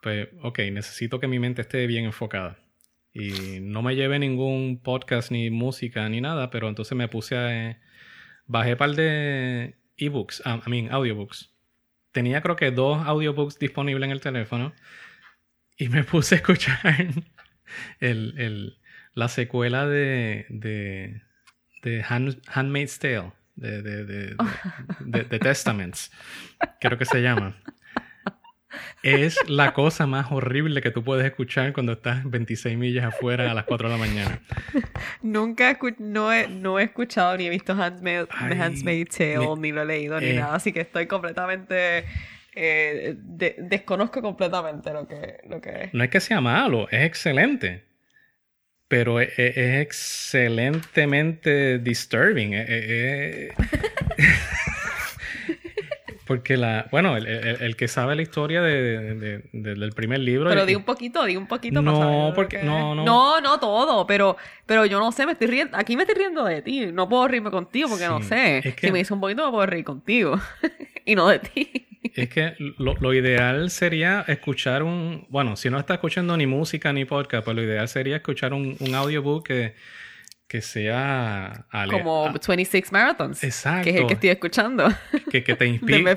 [0.02, 2.58] pues, ok, necesito que mi mente esté bien enfocada.
[3.12, 7.80] Y no me llevé ningún podcast ni música ni nada, pero entonces me puse a...
[8.46, 11.52] bajé par de ebooks, ah, I mean, audiobooks.
[12.12, 14.72] Tenía creo que dos audiobooks disponibles en el teléfono
[15.76, 16.78] y me puse a escuchar
[18.00, 18.76] el, el-
[19.14, 21.22] la secuela de, de,
[21.82, 24.36] de Hand- Handmaid's Tale, de, de, de,
[25.24, 26.10] de- Testaments,
[26.80, 27.56] creo que se llama.
[29.02, 33.54] Es la cosa más horrible que tú puedes escuchar cuando estás 26 millas afuera a
[33.54, 34.40] las 4 de la mañana.
[35.22, 39.72] Nunca no, he, no he escuchado ni he visto Handmaid, Ay, Handmaid's Tale, me- ni
[39.72, 40.34] lo he leído, ni eh.
[40.34, 42.04] nada, así que estoy completamente...
[42.54, 45.94] eh, de- desconozco completamente lo que, lo que es.
[45.94, 47.84] No es que sea malo, es excelente.
[48.90, 52.54] Pero es, es- es excelentemente disturbing.
[52.54, 53.54] Es- es-
[56.26, 56.86] Porque la.
[56.90, 60.48] Bueno, el, el- el que sabe la historia de- de- de- del primer libro.
[60.48, 63.04] Pero di un poquito, di un poquito No, para porque- que no, no.
[63.04, 65.76] No, no todo, pero, pero yo no sé, me estoy riendo.
[65.76, 66.86] Aquí me estoy riendo de ti.
[66.86, 68.58] No puedo reírme contigo porque no sé.
[68.58, 70.40] es que- Si me dice un poquito, me puedo reír contigo.
[71.04, 71.86] y no de ti.
[72.02, 75.26] Es que lo, lo ideal sería escuchar un.
[75.28, 78.76] Bueno, si no está escuchando ni música ni podcast, pues lo ideal sería escuchar un,
[78.80, 79.74] un audiobook que,
[80.48, 81.66] que sea.
[81.70, 83.44] ale- Como a- 26 Marathons.
[83.44, 83.84] Exacto.
[83.84, 84.88] Que es el que estoy escuchando.
[85.30, 86.16] que, que te inspire.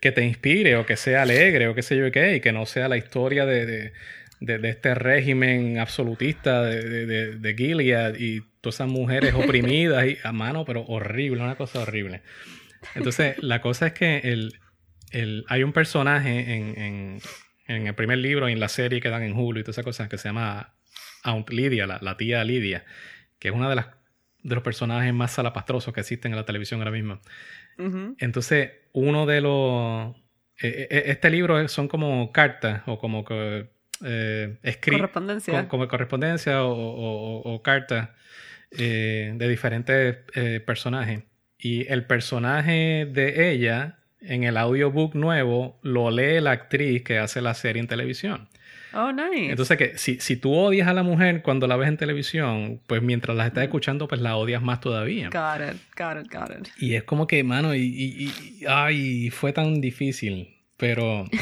[0.00, 2.66] Que te inspire o que sea alegre o qué sé yo qué, y que no
[2.66, 3.92] sea la historia de, de,
[4.40, 10.06] de- de este régimen absolutista de, de, de- de Gilead y todas esas mujeres oprimidas
[10.06, 12.22] y a mano, pero horrible, una cosa horrible.
[12.96, 14.54] Entonces, la cosa es que el,
[15.14, 17.18] el- hay un personaje en, en-
[17.66, 19.84] en el primer libro y en la serie que dan en Hulu y todas esas
[19.84, 20.74] cosas que se llama
[21.22, 22.84] Aunt Lydia, la, la tía Lidia,
[23.38, 23.86] que es una de las
[24.42, 27.18] de los personajes más salapastrosos que existen en la televisión ahora mismo.
[28.18, 30.14] Entonces, uno de los...
[30.62, 33.70] eh, eh, este libro son como cartas o como que,
[34.04, 34.58] eh,
[34.98, 35.62] Correspondencia.
[35.62, 38.10] co- como correspondencia o, o- o- o cartas
[38.72, 41.22] eh, de diferentes eh, personajes.
[41.58, 47.40] Y el personaje de ella en el audiobook nuevo lo lee la actriz que hace
[47.40, 48.48] la serie en televisión.
[48.96, 49.50] Oh, nice.
[49.50, 53.02] Entonces, que si, si tú odias a la mujer cuando la ves en televisión, pues
[53.02, 55.30] mientras la estás escuchando, pues la odias más todavía.
[55.30, 56.68] Got it, got it, got it.
[56.78, 61.24] Y es como que, mano, y, y- y- ay, fue tan difícil, pero...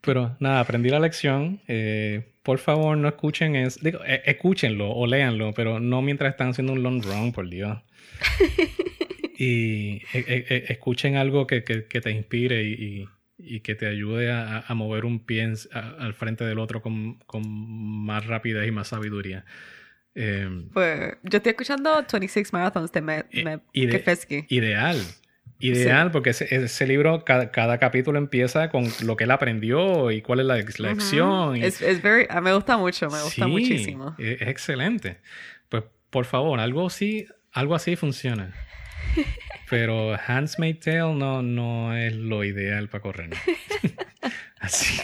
[0.00, 1.60] pero nada, aprendí la lección.
[1.68, 3.78] Eh, por favor, no escuchen eso.
[3.82, 7.78] Digo, eh, escúchenlo o léanlo, pero no mientras están haciendo un long run, por Dios.
[9.44, 13.74] y eh, eh, eh, escuchen algo que, que- que te inspire y, y- y que
[13.74, 17.42] te ayude a, a mover un pie en- a- al frente del otro con, con
[17.46, 19.44] más rapidez y más sabiduría.
[20.14, 24.44] Eh, Pues yo estoy escuchando 26 Marathons de Me, Me y de- Kefesky.
[24.48, 25.00] ideal.
[25.58, 30.20] Ideal, porque ese, ese libro, cada, cada capítulo empieza con lo que él aprendió y
[30.20, 31.54] cuál es la lección.
[31.56, 34.14] Es, very, ah, me gusta mucho, me gusta Sí, muchísimo.
[34.18, 35.18] Es, es excelente.
[35.68, 38.52] Pues por favor, algo así, algo así funciona.
[39.70, 43.30] Pero Handsmaid Tale no, no es lo ideal para correr.
[44.60, 45.00] así.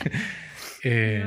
[0.85, 1.25] eh,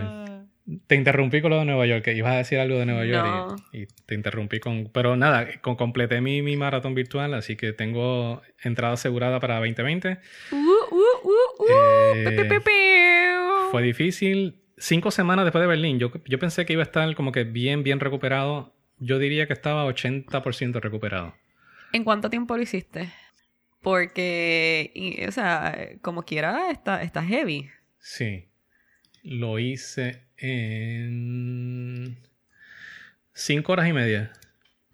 [0.88, 3.26] te interrumpí con lo de Nueva York, que ibas a decir algo de Nueva York
[3.26, 3.56] No.
[3.74, 4.90] y, y te interrumpí con...
[4.94, 10.20] Pero nada, con, completé mi, mi maratón virtual, así que tengo entrada asegurada para 2020.
[10.52, 10.60] Uh, uh,
[11.30, 12.60] uh, Eh.
[13.72, 14.58] Fue difícil.
[14.78, 17.84] Cinco semanas después de Berlín, yo, yo pensé que iba a estar como que bien,
[17.84, 18.74] bien recuperado.
[18.98, 21.36] Yo diría que estaba 80% recuperado.
[21.94, 23.12] ¿En cuánto tiempo lo hiciste?
[23.82, 27.70] Porque, o sea, como quiera, está heavy.
[28.00, 28.48] Sí.
[29.24, 32.18] Lo hice en
[33.34, 34.32] cinco horas y media.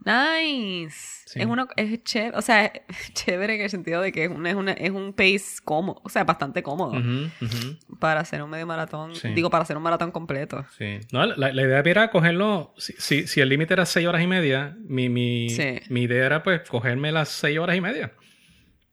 [0.08, 1.24] Nice.
[1.26, 1.40] Sí.
[1.42, 4.50] Es uno, es chévere, o sea, es chévere en el sentido de que es, una,
[4.50, 8.50] es, una, es un pace cómodo, o sea, bastante cómodo Ujú, ujú, para hacer un
[8.50, 9.30] medio maratón, Sí.
[9.34, 10.66] digo, para hacer un maratón completo.
[10.78, 11.00] Sí.
[11.12, 12.74] No, la, la idea era cogerlo.
[12.78, 15.48] Si, si, si el límite era seis horas y media, mi, mi,
[15.90, 18.14] mi idea era pues cogerme las seis horas y media.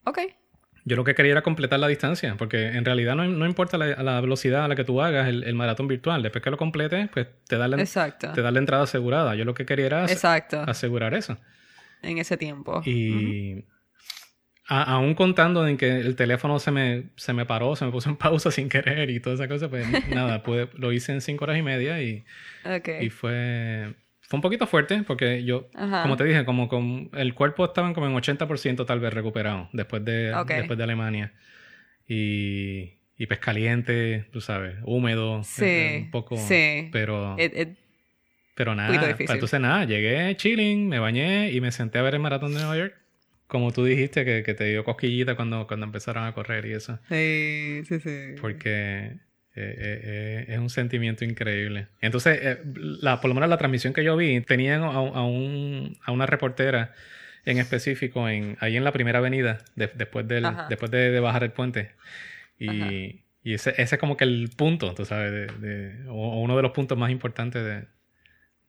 [0.05, 0.19] Ok.
[0.87, 4.03] Yo lo que quería era completar la distancia, porque en realidad no, no importa la,
[4.03, 6.23] la velocidad a la que tú hagas el, el maratón virtual.
[6.23, 8.33] Después que lo completes, pues te da la, Exacto.
[8.33, 9.35] te da la entrada asegurada.
[9.35, 10.61] Yo lo que quería era Exacto.
[10.61, 11.39] asegurar eso.
[12.03, 12.83] En ese tiempo.
[12.85, 13.65] Y
[14.69, 18.11] a- aún contando en que el teléfono se me, se me paró, se me puso
[18.11, 21.45] en pausa sin querer y toda esa cosa, pues nada, pude, lo hice en cinco
[21.45, 22.25] horas y media y,
[23.01, 23.95] y fue,
[24.35, 26.03] fue un poquito fuerte porque yo, Ajá.
[26.03, 30.05] como te dije, como con el cuerpo estaba como en 80% tal vez recuperado después
[30.05, 31.33] de, después de Alemania.
[32.07, 36.89] Y, y pues caliente, tú sabes, húmedo, Sí, eh, un poco, sí.
[36.93, 37.37] pero...
[37.39, 37.79] It- it-
[38.55, 42.53] Pero nada, entonces nada, llegué chilling, me bañé y me senté a ver el maratón
[42.53, 42.95] de Nueva York.
[43.49, 46.99] Como tú dijiste, que, que te dio cosquillita cuando, cuando empezaron a correr y eso.
[47.09, 48.35] sí, sí, sí.
[48.41, 49.17] Porque
[49.57, 51.87] eh, eh, eh, es un sentimiento increíble.
[52.01, 55.97] Entonces, eh, la, por lo menos la transmisión que yo vi, tenían a, a un-
[56.05, 56.93] a una reportera
[57.45, 60.67] en específico en, ahí en la primera avenida, de- después, del, Ajá.
[60.69, 61.91] después de, de bajar el puente.
[62.59, 66.41] Y, y ese, ese es como que el punto, tú sabes, de, de- o, o
[66.41, 67.85] uno de los puntos más importantes de,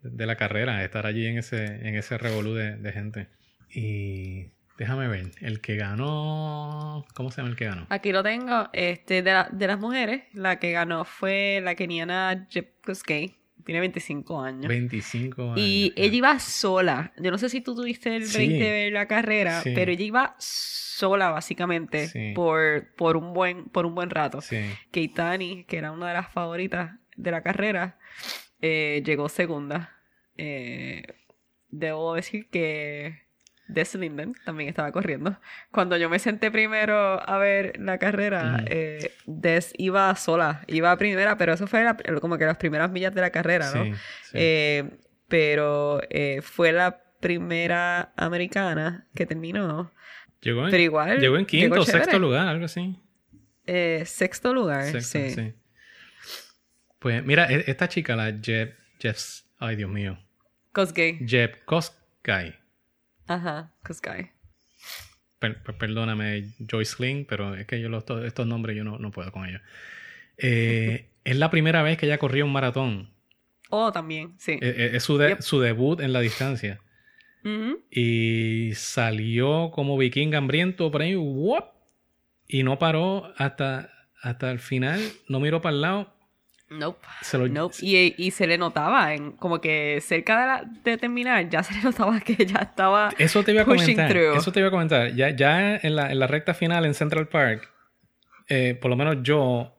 [0.09, 3.27] de la carrera, estar allí en ese, en ese revolú de, de gente.
[3.73, 7.87] Y déjame ver, el que ganó, ¿cómo se llama el que ganó?
[7.89, 8.69] Aquí lo tengo.
[8.73, 13.35] Este, de, la- de las mujeres, la que ganó fue la keniana Jepkosgei.
[13.63, 14.67] Tiene 25 años.
[14.67, 15.57] 25 años.
[15.57, 17.13] Y ella iba sola.
[17.17, 18.59] Yo no sé si tú tuviste el break Sí.
[18.59, 19.71] de ver la carrera, Sí.
[19.73, 22.33] pero ella iba sola básicamente Sí.
[22.35, 24.39] por, por un buen por un buen rato.
[24.41, 24.57] Sí.
[24.91, 27.97] Keitani, que era una de las favoritas de la carrera,
[28.61, 29.95] eh, llegó segunda.
[30.37, 31.01] Eh,
[31.69, 33.24] debo decir que
[33.67, 35.39] Des Linden también estaba corriendo.
[35.71, 36.95] Cuando yo me senté primero
[37.27, 42.37] a ver la carrera, eh, Des iba sola, iba primera, pero eso fue la- como
[42.37, 43.83] que las primeras millas de la carrera, ¿no?
[43.85, 43.91] Sí,
[44.23, 44.31] sí.
[44.33, 44.89] Eh,
[45.27, 49.91] pero eh, fue la primera americana que terminó.
[50.41, 52.99] llegó, en, pero igual, llegó en quinto o sexto lugar, algo así.
[54.05, 55.29] Sexto lugar, Sexto, sí.
[55.31, 55.53] sí.
[56.99, 60.19] Pues mira, e- esta chica, la Jeb, Jeffs, ay Dios mío,
[60.71, 61.19] Kosgei.
[61.25, 62.55] Jeb Koskay.
[63.27, 63.73] Ajá.
[65.39, 68.97] Per- per- perdóname, Joyce Lynn, pero es que yo los, to- estos nombres yo no,
[68.99, 69.61] no puedo con ellos.
[70.37, 73.09] Eh, es la primera vez que ella corrió un maratón.
[73.69, 74.53] Oh, también, sí.
[74.53, 75.41] Eh, eh, Es, su, de- Yep.
[75.41, 76.79] su debut en la distancia.
[77.43, 77.83] Ujú.
[77.91, 81.73] Y salió como vikingo hambriento por ahí, ¡guap!
[82.47, 86.14] y no paró hasta, hasta el final, no miró para el lado.
[86.69, 86.99] Nope.
[87.21, 87.75] Se lo, Nope.
[87.81, 91.73] Y, y se le notaba, en, como que cerca de, la- de terminar, ya se
[91.75, 93.11] le notaba que ya estaba.
[93.19, 94.09] Eso te iba a pushing comentar.
[94.09, 94.37] through.
[94.37, 95.13] Eso te iba a comentar.
[95.13, 97.71] Ya, ya en, la, en la recta final en Central Park,
[98.49, 99.75] eh, por lo menos yo,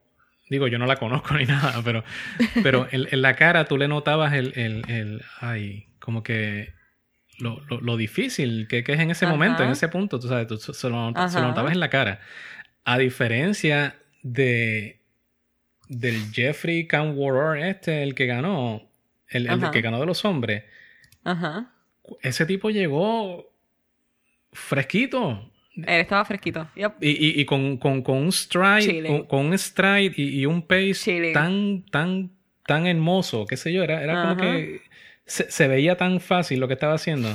[0.49, 2.03] digo, yo no la conozco ni nada, pero,
[2.63, 6.73] pero en, en la cara tú le notabas el, el, el ay, como que
[7.39, 9.33] lo, lo, lo difícil que, que es en ese Ajá.
[9.33, 12.21] momento, en ese punto, tú sabes, tú se, lo, se lo notabas en la cara.
[12.85, 15.01] A diferencia de
[15.89, 18.83] del Jeffrey Canworor este, el que ganó,
[19.29, 20.63] el, el que ganó de los hombres,
[21.23, 21.71] Ajá.
[22.21, 23.51] ese tipo llegó
[24.51, 25.51] fresquito.
[25.75, 26.67] Él estaba fresquito.
[26.75, 26.93] Yep.
[27.01, 30.63] Y, y- y con, con- con un stride, con, con un stride y, y un
[30.63, 32.31] pace tan, tan,
[32.65, 34.81] tan hermoso, qué sé yo, era, era como que
[35.25, 37.29] se, se veía tan fácil lo que estaba haciendo.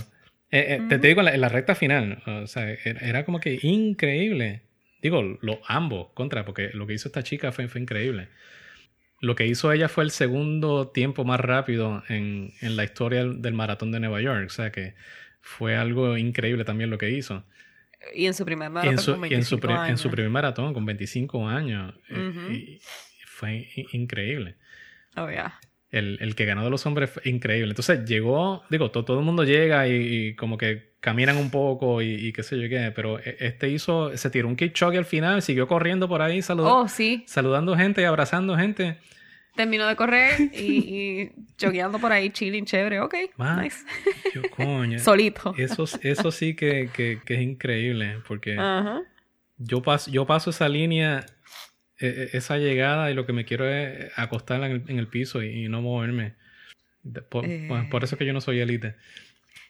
[0.50, 3.24] Eh, eh, te, te digo, en la, en la recta final, o sea, era, era
[3.24, 4.62] como que increíble.
[5.02, 8.28] Digo, los ambos contra, porque lo que hizo esta chica fue, fue increíble.
[9.20, 13.54] Lo que hizo ella fue el segundo tiempo más rápido en, en la historia del
[13.54, 14.46] maratón de Nueva York.
[14.46, 14.94] O sea que
[15.40, 17.44] fue algo increíble también lo que hizo.
[18.14, 20.00] Y en su primer en maratón su, con y en su 25 pri- en años.
[20.00, 21.94] su primer maratón con 25 años.
[22.50, 22.80] y
[23.26, 24.56] fue increíble.
[25.16, 25.54] Oh, yeah.
[25.90, 27.70] El, el que ganó de los hombres fue increíble.
[27.70, 29.92] Entonces llegó, digo, to- todo el mundo llega y,
[30.28, 33.68] y como que caminan un poco y, y qué sé yo qué, pero e- este
[33.68, 37.24] hizo, se tiró un kick choque al final, siguió corriendo por ahí, saluda- Oh, sí.
[37.26, 38.96] saludando gente y abrazando gente.
[39.56, 43.00] Terminó de correr y, y jogueando por ahí, chilling, chévere.
[43.00, 43.14] Ok,
[43.60, 43.84] nice.
[44.34, 44.98] Yo, coño.
[44.98, 45.54] Solito.
[45.58, 48.56] Eso, eso sí que, que- que es increíble, porque
[49.58, 51.26] yo, paso, yo paso esa línea,
[52.00, 55.08] eh, eh, esa llegada, y lo que me quiero es acostar en el, en el
[55.08, 56.34] piso y, y no moverme.
[57.28, 57.66] Por, Eh.
[57.68, 58.94] por- por eso es que yo no soy élite.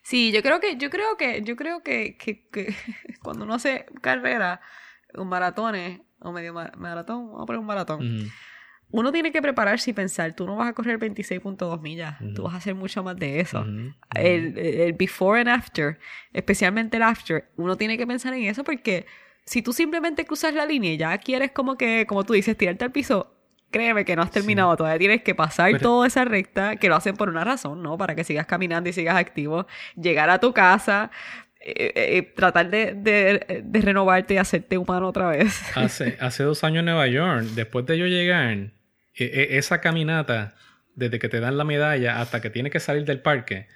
[0.03, 2.75] Sí, yo creo que, yo creo que, yo creo que, que, que
[3.23, 4.61] cuando uno hace carrera,
[5.15, 8.31] un maratones, o medio ma- maratón, vamos a poner un maratón.
[8.91, 12.35] Uno tiene que prepararse y pensar, tú no vas a correr 26.2 millas, Ujú.
[12.35, 13.65] tú vas a hacer mucho más de eso.
[14.15, 15.99] El, el before and after,
[16.35, 19.07] especialmente el after, uno tiene que pensar en eso porque
[19.47, 22.85] si tú simplemente cruzas la línea y ya quieres como que, como tú dices, tirarte
[22.85, 23.35] al piso,
[23.73, 26.95] créeme que no has terminado, todavía tienes que pasar Pero- toda esa recta, que lo
[26.95, 27.99] hacen por una razón, ¿no?
[27.99, 29.67] Para que sigas caminando y sigas activo,
[30.01, 31.11] llegar a tu casa,
[31.61, 35.61] eh, eh, tratar de, de, de renovarte y hacerte humano otra vez.
[35.77, 38.71] Hace, hace dos años en Nueva York, después de yo llegar, e-
[39.17, 40.55] e- esa caminata,
[40.95, 43.67] desde que te dan la medalla hasta que tienes que salir del parque,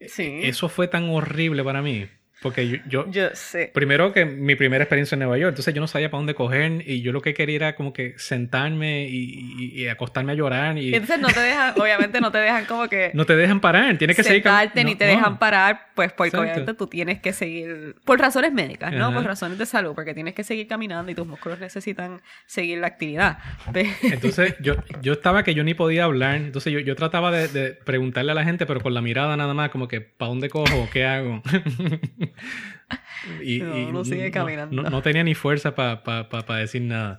[0.00, 0.40] Sí.
[0.42, 2.08] eso fue tan horrible para mí.
[2.42, 3.70] Porque yo, yo- Yo sé.
[3.72, 6.82] primero que mi primera experiencia en Nueva York, entonces yo no sabía para dónde coger
[6.86, 10.76] y yo lo que quería era como que sentarme y, y- y acostarme a llorar
[10.76, 13.10] y Entonces no te dejan, obviamente no te dejan como que...
[13.14, 15.12] no te dejan parar, tienes que seguir sentarte ni no, te no.
[15.16, 16.42] dejan parar, pues porque Exacto.
[16.42, 19.06] obviamente tú tienes que seguir, por razones médicas, ¿no?
[19.06, 19.14] Ajá.
[19.16, 22.88] Por razones de salud, porque tienes que seguir caminando y tus músculos necesitan seguir la
[22.88, 23.38] actividad.
[24.02, 27.70] Entonces yo, yo estaba que yo ni podía hablar, entonces yo, yo trataba de, de
[27.72, 30.88] preguntarle a la gente, pero con la mirada nada más, como que ¿para dónde cojo?
[30.92, 31.42] ¿Qué hago?
[33.42, 34.82] y, No, y uno sigue caminando.
[34.82, 37.18] No, no tenía ni fuerza para decir nada.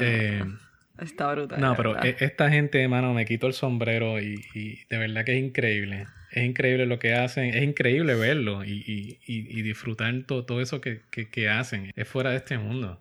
[0.00, 0.44] Eh,
[1.00, 1.60] está brutal.
[1.60, 2.06] no, pero verdad.
[2.06, 6.06] e- esta gente, mano, me quito el sombrero y, y de verdad que es increíble.
[6.30, 11.00] Es increíble lo que hacen, es increíble verlo y, y- disfrutar to- todo eso que,
[11.10, 11.90] que- que hacen.
[11.96, 13.00] Es fuera de este mundo.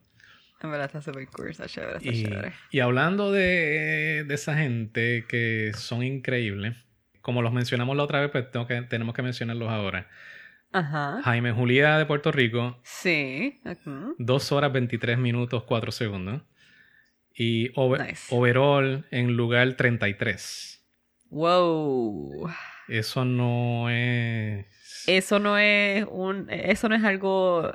[0.61, 2.53] En verdad está súper cool, está chévere, está Y, chévere.
[2.71, 6.75] y hablando de, de esa gente que son increíbles,
[7.21, 10.07] como los mencionamos la otra vez, pues tengo que, tenemos que mencionarlos ahora.
[10.77, 11.21] Ajá.
[11.23, 13.59] Jaime Julia de Puerto Rico, Sí.
[13.65, 14.15] ujú.
[14.19, 16.41] 2 horas 23 minutos 4 segundos.
[17.39, 18.35] Y over- Nice.
[18.35, 20.83] overall en lugar 33.
[21.29, 22.49] Wow.
[22.87, 24.65] Eso no es...
[25.07, 27.73] Eso no es un, eso no es algo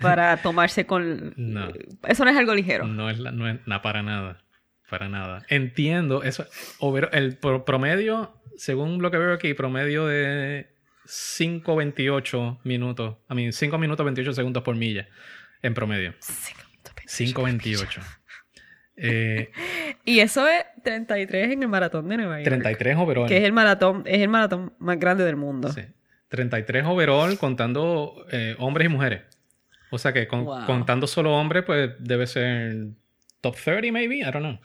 [0.00, 1.68] para tomarse con, No.
[2.06, 2.86] eso no es algo ligero.
[2.86, 4.42] No es, la- no es nada para nada.
[4.90, 5.44] Para nada.
[5.48, 6.22] Entiendo.
[6.22, 6.44] Eso,
[6.80, 10.68] over- el pro- promedio, según lo que veo aquí, promedio de
[11.08, 13.16] 5.28 minutos.
[13.28, 15.08] A mí, 5 minutos 28 segundos por milla.
[15.62, 16.14] En promedio.
[17.06, 18.00] 5.28.
[18.96, 19.50] Eh,
[20.04, 22.46] Y eso es 33 en el maratón de Nueva York.
[22.48, 23.28] 33 overall.
[23.28, 25.70] Que es el maratón, es el maratón más grande del mundo.
[25.72, 25.82] Sí.
[26.28, 29.22] 33 overall contando eh, hombres y mujeres.
[29.90, 30.66] O sea que con- Wow.
[30.66, 32.88] contando solo hombres, pues debe ser
[33.40, 34.16] top 30 maybe.
[34.18, 34.58] I don't know.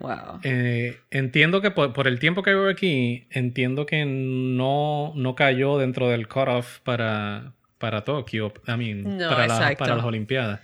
[0.00, 0.40] Wow.
[0.42, 5.78] Eh, entiendo que por, por el tiempo que veo aquí, entiendo que no, no cayó
[5.78, 10.60] dentro del cutoff para, para Tokio, I mean, No, para, la- para las Olimpiadas.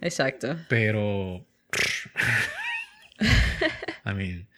[0.00, 0.56] Exacto.
[0.68, 1.44] Pero.
[4.04, 4.48] I mean.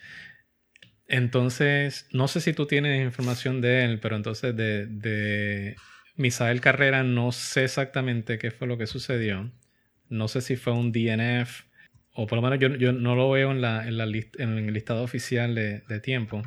[1.09, 5.77] Entonces, no sé si tú tienes información de él, pero entonces de, de
[6.16, 9.51] Misael Carrera no sé exactamente qué fue lo que sucedió.
[10.09, 11.62] No sé si fue un DNF
[12.16, 14.57] o por lo menos yo, yo no lo veo en, la, en, la list- en
[14.59, 16.42] el listado oficial de, de tiempo.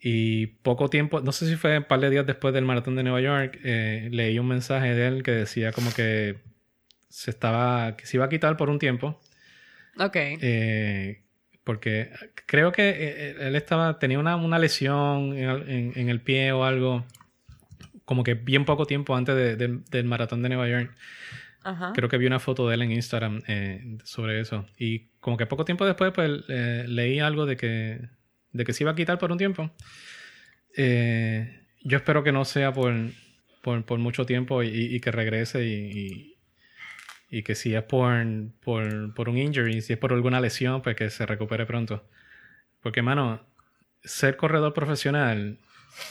[0.00, 3.02] Y poco tiempo, no sé si fue un par de días después del maratón de
[3.04, 6.36] Nueva York, eh, leí un mensaje de él que decía como que
[7.08, 9.20] se estaba, que se iba a quitar por un tiempo.
[9.98, 10.16] Ok.
[10.16, 11.22] Eh,
[11.64, 12.10] porque
[12.46, 16.50] creo que eh, él estaba, tenía una, una lesión en, el- en- en el pie
[16.50, 17.04] o algo,
[18.04, 20.92] como que bien poco tiempo antes de- de- del maratón de Nueva York.
[21.64, 21.92] Ajá.
[21.94, 24.66] Creo que vi una foto de él en Instagram eh, sobre eso.
[24.78, 28.00] Y como que poco tiempo después, pues eh, leí algo de que,
[28.52, 29.70] de que se iba a quitar por un tiempo.
[30.76, 32.94] Eh, yo espero que no sea por,
[33.62, 36.28] por, por mucho tiempo y, y que regrese y, y-
[37.34, 38.14] y que si es por,
[38.62, 42.06] por, por un injury, si es por alguna lesión, pues que se recupere pronto.
[42.82, 43.40] Porque, mano,
[44.04, 45.56] ser corredor profesional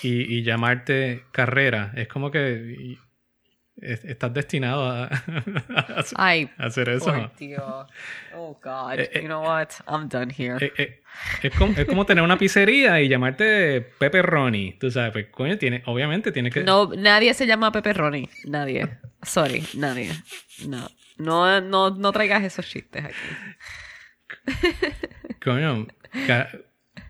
[0.02, 2.98] y, y llamarte carrera es como que
[3.80, 5.06] estás destinado a,
[5.76, 7.06] a Ay, a hacer eso.
[7.06, 7.88] por Dios.
[8.36, 9.00] Oh, God.
[9.00, 9.70] Eh, eh, you know what?
[9.88, 10.58] I'm done here.
[10.64, 11.02] Eh, eh,
[11.44, 14.74] es, como, es como tener una pizzería y llamarte Pepperoni.
[14.80, 16.64] Tú sabes, pues coño, tiene, obviamente tiene que.
[16.64, 18.30] No, nadie se llama Pepperoni.
[18.46, 18.98] Nadie.
[19.24, 20.12] Sorry, nadie.
[20.68, 20.88] No.
[21.18, 23.16] No, no, no traigas esos chistes aquí.
[25.44, 25.88] Coño,
[26.28, 26.50] ca-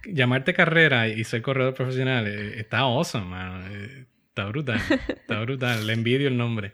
[0.05, 3.66] llamarte carrera y ser corredor profesional eh, está awesome, mano.
[4.32, 4.79] Eh, Está brutal.
[5.07, 5.86] Está brutal.
[5.88, 6.71] Le envidio el nombre.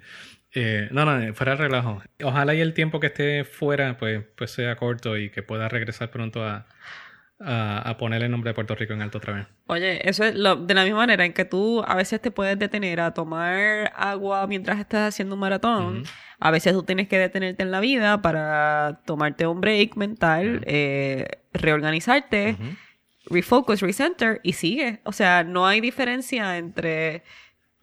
[0.54, 2.02] Eh, no, no, fuera de relajo.
[2.24, 6.10] Ojalá y el tiempo que esté fuera pues, pues sea corto y que pueda regresar
[6.10, 6.66] pronto a,
[7.40, 9.48] a, a poner el nombre de Puerto Rico en alto otra vez.
[9.68, 12.58] Oye, eso es lo- de la misma manera en que tú a veces te puedes
[12.58, 16.04] detener a tomar agua mientras estás haciendo un maratón.
[16.40, 21.26] A veces tú tienes que detenerte en la vida para tomarte un break mental, eh,
[21.54, 22.56] reorganizarte,
[23.30, 25.02] refocus, recenter y sigue.
[25.04, 27.24] O sea, no hay diferencia entre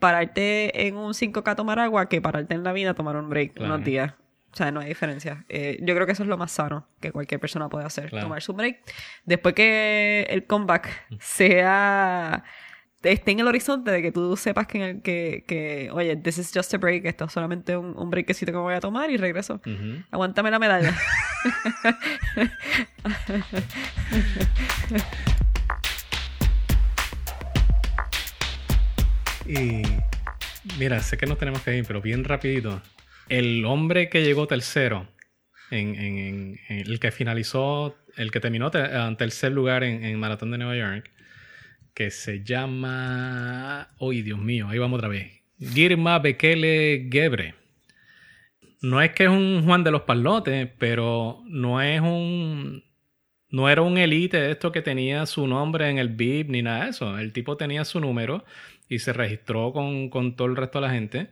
[0.04, 3.30] pararte en un 5K a tomar agua que pararte en la vida a tomar un
[3.30, 3.74] break Claro.
[3.74, 4.12] unos días.
[4.52, 5.44] O sea, no hay diferencia.
[5.48, 8.26] Eh, yo creo que eso es lo más sano que cualquier persona puede hacer, Claro.
[8.26, 8.80] tomar su break.
[9.24, 12.44] Después que el comeback sea
[13.02, 16.36] esté en el horizonte de que tú sepas que, en el- que, que oye, this
[16.38, 19.10] is just a break, esto es solamente un, un breakcito que me voy a tomar
[19.10, 19.54] y regreso.
[19.66, 20.02] Ujú.
[20.10, 20.94] Aguántame la medalla.
[29.46, 29.82] Y
[30.78, 32.80] mira, sé que nos tenemos que ir, pero bien rapidito.
[33.28, 35.06] El hombre que llegó tercero,
[35.70, 40.50] en, en- en- el que finalizó, el que terminó te- en tercer lugar en, Maratón
[40.50, 41.10] de Nueva York,
[41.94, 43.88] que se llama...
[43.98, 44.68] ¡Uy, Dios mío!
[44.68, 45.30] Ahí vamos otra vez.
[45.58, 47.54] Girma Bekele Gebre.
[48.82, 52.82] No es que es un Juan de los Palotes, pero no es un...
[53.50, 56.90] No era un elite esto que tenía su nombre en el BIP ni nada de
[56.90, 57.16] eso.
[57.16, 58.44] El tipo tenía su número
[58.88, 61.28] y se registró con, con todo el resto de la gente.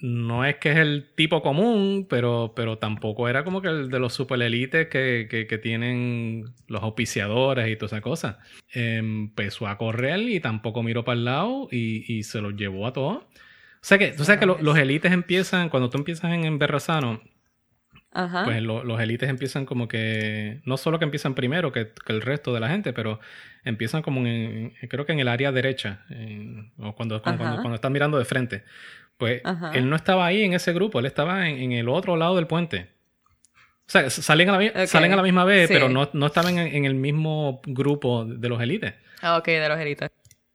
[0.00, 4.00] No es que es el tipo común, pero, pero tampoco era como que el de
[4.00, 8.40] los super elites que, que, que tienen los auspiciadores y toda esa cosa.
[8.72, 12.92] Empezó a correr y tampoco miró para el lado y, y se los llevó a
[12.92, 13.18] todos.
[13.18, 16.58] O sea que, tú sabes que lo- los elites empiezan, cuando tú empiezas en, en
[16.58, 17.20] Berrazano,
[18.14, 18.44] Ajá.
[18.44, 22.20] pues lo- los élites empiezan como que, no solo que empiezan primero que, que el
[22.20, 23.20] resto de la gente, pero
[23.64, 27.74] empiezan como en, creo que en el área derecha, en- o cuando, cuando, cuando, cuando
[27.76, 28.64] están mirando de frente.
[29.16, 29.70] Pues Ajá.
[29.74, 32.46] él no estaba ahí en ese grupo, él estaba en, en el otro lado del
[32.46, 32.88] puente.
[33.86, 35.74] O sea, salen a la, salen a la misma vez, Sí.
[35.74, 38.94] pero no, no estaban en, en el mismo grupo de los élites.
[39.20, 40.08] Ah, ok, de los heritos.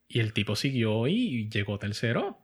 [0.08, 2.38] Y el tipo siguió y llegó tercero.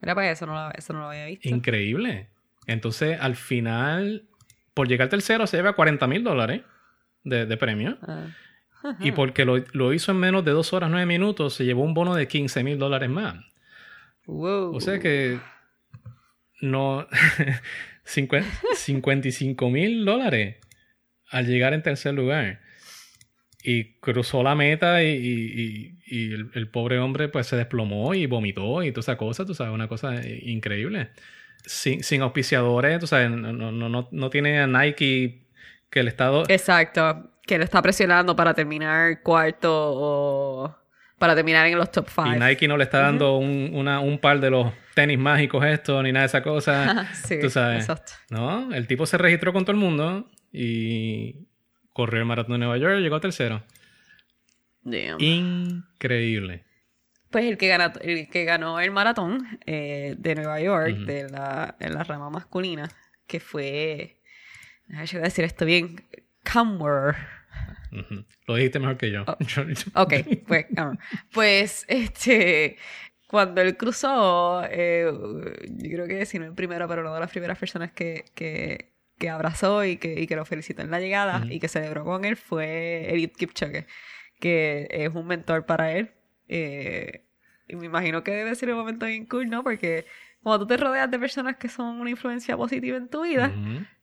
[0.00, 1.48] Mira, pues eso no lo, eso no lo había visto.
[1.48, 2.28] Increíble.
[2.66, 4.28] Entonces, al final,
[4.74, 6.62] por llegar tercero, se lleva 40 mil dólares
[7.22, 7.98] de, de premio.
[8.02, 8.26] Ah.
[9.00, 11.94] Y porque lo, lo hizo en menos de dos horas, nueve minutos, se llevó un
[11.94, 13.36] bono de 15 mil dólares más.
[14.26, 14.74] Wow.
[14.76, 15.38] O sea que
[16.60, 17.06] no.
[18.04, 20.56] 50 55 mil dólares
[21.30, 22.60] al llegar en tercer lugar.
[23.62, 28.12] Y cruzó la meta y, y- y- y el, el pobre hombre pues se desplomó
[28.14, 31.08] y vomitó y toda esa cosa, tú sabes, una cosa increíble.
[31.66, 35.46] Sin, sin auspiciadores, tú sabes, no, no, no, no- tiene a Nike
[35.90, 36.44] que el Estado...
[36.48, 37.30] Exacto.
[37.46, 40.76] Que lo está presionando para terminar cuarto o
[41.18, 42.38] para terminar en los top Y five.
[42.38, 46.12] Nike no le está dando un, una- un par de los tenis mágicos esto, ni
[46.12, 47.12] nada de esa cosa.
[47.14, 47.80] sí, tú sabes.
[47.80, 48.12] exacto.
[48.30, 51.46] No, el tipo se registró con todo el mundo y
[51.92, 53.62] corrió el maratón de Nueva York y llegó tercero.
[54.82, 55.18] Damn.
[55.20, 56.63] Increíble.
[57.34, 61.74] Pues el que, ganó, el que ganó el maratón eh, de Nueva York, de la,
[61.80, 62.88] en la rama masculina,
[63.26, 64.20] que fue.
[64.88, 65.96] Yo voy a decir esto bien.
[66.44, 67.16] Camwer.
[67.90, 68.24] Ujú.
[68.46, 69.24] Lo dijiste mejor que yo.
[69.26, 69.36] Oh.
[70.02, 70.14] Ok,
[70.46, 70.92] pues, ah,
[71.32, 72.76] pues este,
[73.26, 77.30] cuando él cruzó, eh, yo creo que si no el primero, pero una de las
[77.30, 81.44] primeras personas que, que, que abrazó y que, y que lo felicitó en la llegada
[81.50, 83.86] y que celebró con él fue Eliud Kipchoge,
[84.38, 86.12] que es un mentor para él.
[86.48, 87.22] eh,
[87.66, 89.62] y me imagino que debe ser un momento bien cool, ¿no?
[89.62, 90.06] Porque
[90.42, 93.52] cuando tú te rodeas de personas que son una influencia positiva en tu vida,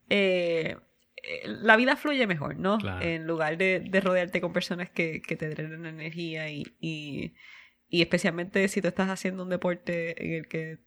[0.10, 0.78] eh,
[1.24, 2.78] eh, la vida fluye mejor, ¿no?
[2.80, 3.06] Claro.
[3.06, 7.34] En lugar de, de rodearte con personas que, que te drenan energía y, y,
[7.88, 10.80] y especialmente si tú estás haciendo un deporte en el que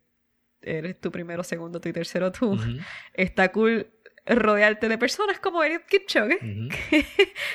[0.60, 2.58] eres tu primero, segundo, tú y tercero tú,
[3.12, 3.93] está cool
[4.26, 6.38] rodearte de personas como Eliud Kipchoge,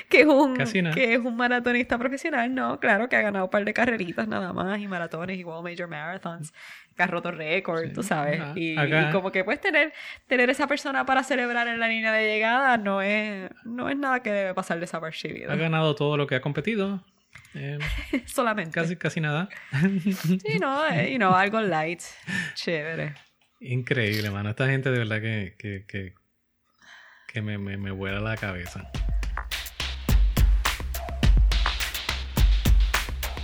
[0.09, 0.55] que es un
[0.93, 4.53] que es un maratonista profesional, no, claro que ha ganado un par de carreritas nada
[4.53, 6.53] más y maratones igual major marathons,
[6.95, 7.93] que ha roto récord, Sí.
[7.93, 9.93] tú sabes, y, y como que puedes tener
[10.28, 14.22] tener esa persona para celebrar en la línea de llegada no es no es nada
[14.22, 17.03] que debe pasar desapercibido, Ha ganado todo lo que ha competido.
[17.55, 17.80] Eh,
[18.28, 18.72] solamente.
[18.72, 19.49] casi, casi nada.
[20.03, 22.01] Sí, no, eh, you know, algo light,
[22.53, 23.15] chévere.
[23.59, 24.51] Increíble, mano.
[24.51, 26.13] Esta gente de verdad que, que, que,
[27.32, 28.89] que me, me, me vuela la cabeza.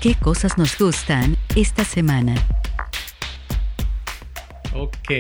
[0.02, 2.36] ¿Qué cosas nos gustan esta semana?
[4.74, 5.12] Ok.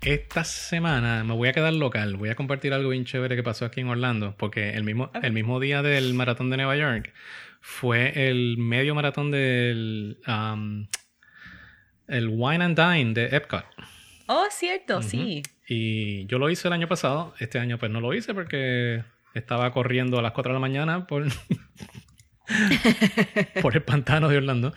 [0.00, 2.16] Esta semana me voy a quedar local.
[2.16, 4.34] Voy a compartir algo bien chévere que pasó aquí en Orlando.
[4.38, 7.12] Porque el mismo, el mismo día del maratón de Nueva York
[7.60, 10.86] fue el medio maratón del um,
[12.08, 13.64] el Wine and Dine de Epcot.
[14.32, 15.42] Oh, cierto, sí.
[15.66, 17.34] Y yo lo hice el año pasado.
[17.40, 19.02] Este año pues no lo hice porque
[19.34, 21.26] estaba corriendo a las 4 de la mañana por,
[23.60, 24.72] por el pantano de Orlando.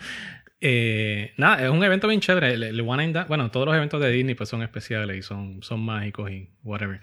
[0.60, 2.54] Eh, nada, es un evento bien chévere.
[2.54, 5.62] El, el One and bueno, todos los eventos de Disney pues son especiales y son,
[5.62, 7.00] son mágicos y whatever.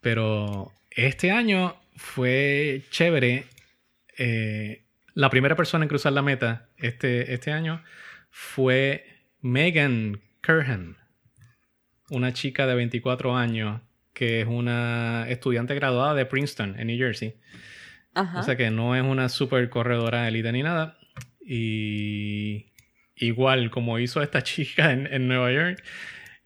[0.00, 3.44] Pero este año fue chévere.
[4.16, 7.82] Eh, la primera persona en cruzar la meta este, este año
[8.30, 9.04] fue
[9.42, 10.96] Megan Curhan,
[12.10, 13.80] una chica de 24 años
[14.12, 17.34] que es una estudiante graduada de Princeton en New Jersey.
[18.14, 18.40] Ajá.
[18.40, 20.98] O sea que no es una super corredora élite ni nada.
[21.40, 22.66] Y
[23.16, 25.82] igual como hizo esta chica en, en Nueva York,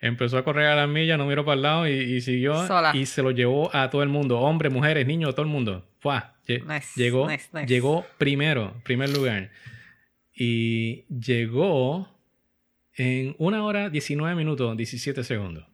[0.00, 2.66] empezó a correr a las millas, no miró para el lado y, y siguió.
[2.66, 2.90] Sola.
[2.94, 5.88] Y se lo llevó a todo el mundo, hombres, mujeres, niños, todo el mundo.
[6.00, 6.34] ¡Fua!
[6.46, 7.66] Lle- Nice, llegó, nice, nice.
[7.66, 9.50] llegó primero, primer lugar.
[10.34, 12.11] Y llegó
[12.96, 15.66] en una hora 19 minutos 17 segundos.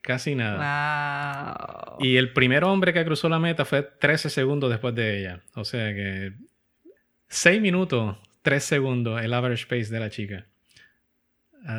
[0.00, 1.96] Casi nada.
[1.98, 2.04] Wow.
[2.04, 5.42] Y el primer hombre que cruzó la meta fue 13 segundos después de ella.
[5.54, 6.32] O sea que
[7.28, 10.46] 6 minutos, 3 segundos el average pace de la chica.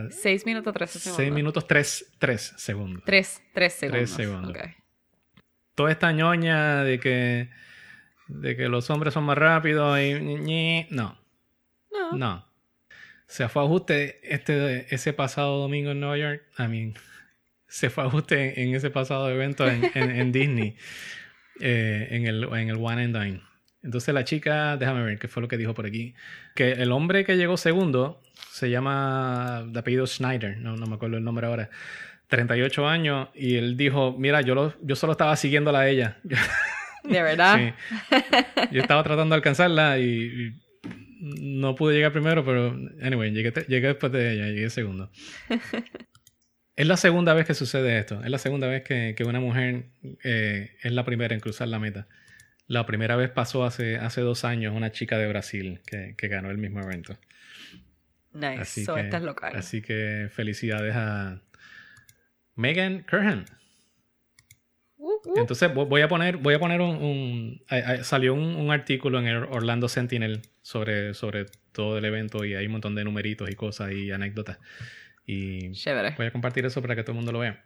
[0.09, 1.17] 6 minutos 13 segundos.
[1.17, 3.03] 6 minutos, 3, 3 segundos.
[3.05, 4.09] 3, 3 segundos.
[4.09, 4.49] segundos.
[4.51, 4.57] Ok.
[5.75, 7.49] Toda esta ñoña de que,
[8.27, 10.87] de que los hombres son más rápidos y...
[10.89, 11.15] No,
[11.91, 12.17] No.
[12.17, 12.45] no.
[13.27, 16.43] Se fue a ajuste este, ese pasado domingo en Nueva York.
[16.59, 16.93] I mean,
[17.67, 20.75] se fue a ajuste en ese pasado evento en, en- en Disney.
[21.59, 23.41] eh, en, el, en el One and Dine.
[23.83, 26.13] Entonces la chica, déjame ver qué fue lo que dijo por aquí.
[26.55, 28.21] Que el hombre que llegó segundo
[28.51, 31.69] se llama de apellido Schneider, no, no me acuerdo el nombre ahora.
[32.27, 36.17] 38 años y él dijo, mira, yo, lo- yo solo estaba siguiéndola a ella.
[37.03, 37.73] ¿De verdad?
[38.09, 38.19] Sí.
[38.71, 40.53] Yo estaba tratando de alcanzarla y, y
[41.25, 45.11] no pude llegar primero, pero anyway, llegué, después de ella, llegué segundo.
[46.77, 48.21] Es la segunda vez que sucede esto.
[48.21, 49.85] Es la segunda vez que, que una mujer
[50.25, 52.05] eh, es la primera en cruzar la meta.
[52.67, 56.51] La primera vez pasó hace, hace dos años una chica de Brasil que, que ganó
[56.51, 57.17] el mismo evento.
[58.33, 58.59] Nice.
[58.59, 59.55] Así so, que, local.
[59.55, 61.41] así que felicidades a
[62.55, 63.45] Megan Curhan.
[65.25, 65.39] Uh.
[65.39, 67.61] Entonces vo- voy a poner, voy a poner un,
[68.03, 72.65] salió un, un artículo en el Orlando Sentinel sobre, sobre todo el evento y hay
[72.67, 74.57] un montón de numeritos y cosas y anécdotas.
[75.25, 76.13] Y Chévere.
[76.17, 77.65] voy a compartir eso para que todo el mundo lo vea.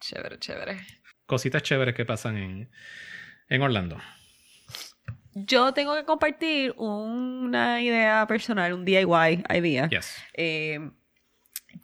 [0.00, 0.78] Chévere, chévere.
[1.26, 2.70] Cositas chéveres que pasan en,
[3.48, 3.98] en Orlando.
[5.34, 9.88] Yo tengo que compartir una idea personal, un DIY idea.
[9.90, 10.16] Yes.
[10.32, 10.78] Eh,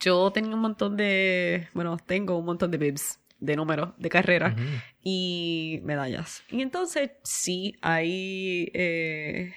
[0.01, 4.55] yo tenía un montón de, bueno, tengo un montón de bibs, de números, de carreras
[5.03, 6.45] y medallas.
[6.49, 9.53] Y entonces sí, hay, eh,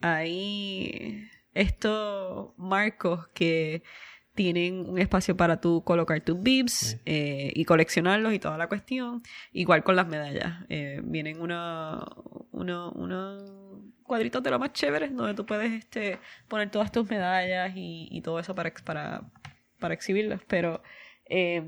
[0.00, 3.82] hay estos marcos que
[4.34, 9.22] tienen un espacio para tú colocar tus bibs eh, y coleccionarlos y toda la cuestión.
[9.52, 10.64] Igual con las medallas.
[10.70, 12.06] Eh, vienen una,
[12.52, 13.38] una, una
[14.02, 16.18] cuadritos de lo más chéveres donde tú puedes este,
[16.48, 19.22] poner todas tus medallas y, y todo eso para, para,
[19.78, 20.40] para exhibirlas.
[20.46, 20.82] Pero
[21.28, 21.62] eh,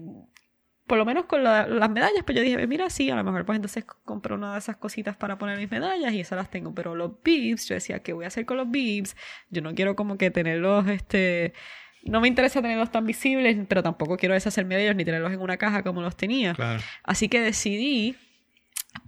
[0.88, 3.44] por lo menos con la- las medallas, pues yo dije, mira, sí, a lo mejor
[3.46, 6.74] pues entonces compro una de esas cositas para poner mis medallas y esas las tengo.
[6.74, 9.16] Pero los bibs, yo decía, ¿qué voy a hacer con los bibs?
[9.50, 11.52] Yo no quiero como que tenerlos, este...
[12.04, 15.40] No me interesa tenerlos tan visibles, pero tampoco quiero deshacerme de ellos ni tenerlos en
[15.40, 16.54] una caja como los tenía.
[16.54, 16.80] Claro.
[17.02, 18.16] Así que decidí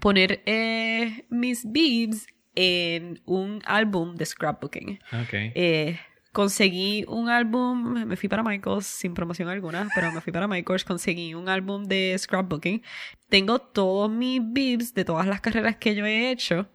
[0.01, 4.99] poner eh, mis bibs en un álbum de scrapbooking.
[5.22, 5.33] Ok.
[5.33, 5.99] Eh,
[6.33, 10.85] conseguí un álbum, me fui para Michaels sin promoción alguna, pero me fui para Michaels,
[10.85, 12.83] conseguí un álbum de scrapbooking.
[13.28, 16.68] Tengo todos mis bibs de todas las carreras que yo he hecho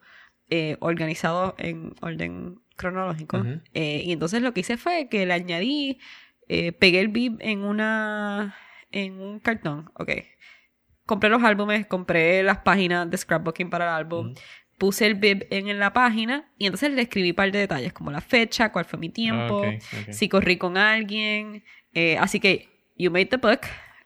[0.49, 3.43] eh, organizado en orden cronológico.
[3.74, 5.99] Eh, y entonces lo que hice fue que le añadí,
[6.47, 8.56] eh, pegué el bib en una,
[8.91, 10.12] en un cartón, ok.
[11.06, 14.34] Compré los álbumes, compré las páginas de scrapbooking para el álbum,
[14.78, 17.94] puse el bib en, en la página y entonces le escribí un par de detalles
[17.94, 20.12] como la fecha, cuál fue mi tiempo, ok.
[20.12, 21.64] si corrí con alguien.
[21.94, 23.62] eh, así que, you made the book.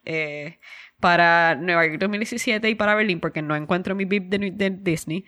[0.05, 0.59] eh,
[0.99, 5.23] para Nueva York 2017 y para Berlín, porque no encuentro mi bib de, de Disney.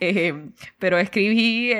[0.00, 0.34] Eh,
[0.78, 1.72] pero escribí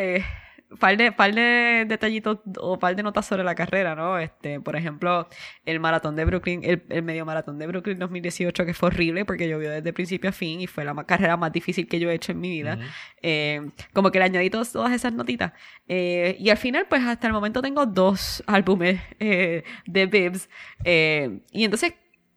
[0.80, 4.18] par de, par de detallitos o par de notas sobre la carrera, ¿no?
[4.18, 5.28] Este, por ejemplo,
[5.64, 9.48] el maratón de Brooklyn, el, el medio maratón de Brooklyn 2018, que fue horrible porque
[9.48, 12.14] llovió desde principio a fin y fue la ma- carrera más difícil que yo he
[12.14, 12.74] hecho en mi vida.
[12.74, 12.82] Ujú.
[13.22, 15.52] Eh, como que le añadí todos- todas esas notitas.
[15.86, 20.48] Eh, y al final, pues hasta el momento tengo dos álbumes eh, de Bibs.
[20.84, 21.94] Eh, y entonces,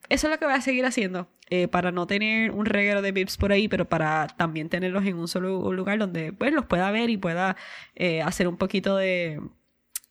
[0.09, 1.27] eso es lo que voy a seguir haciendo.
[1.49, 5.17] Eh, para no tener un reguero de Bibs por ahí, pero para también tenerlos en
[5.17, 7.55] un solo lugar donde pues los pueda ver y pueda
[7.95, 9.39] eh, hacer un poquito de,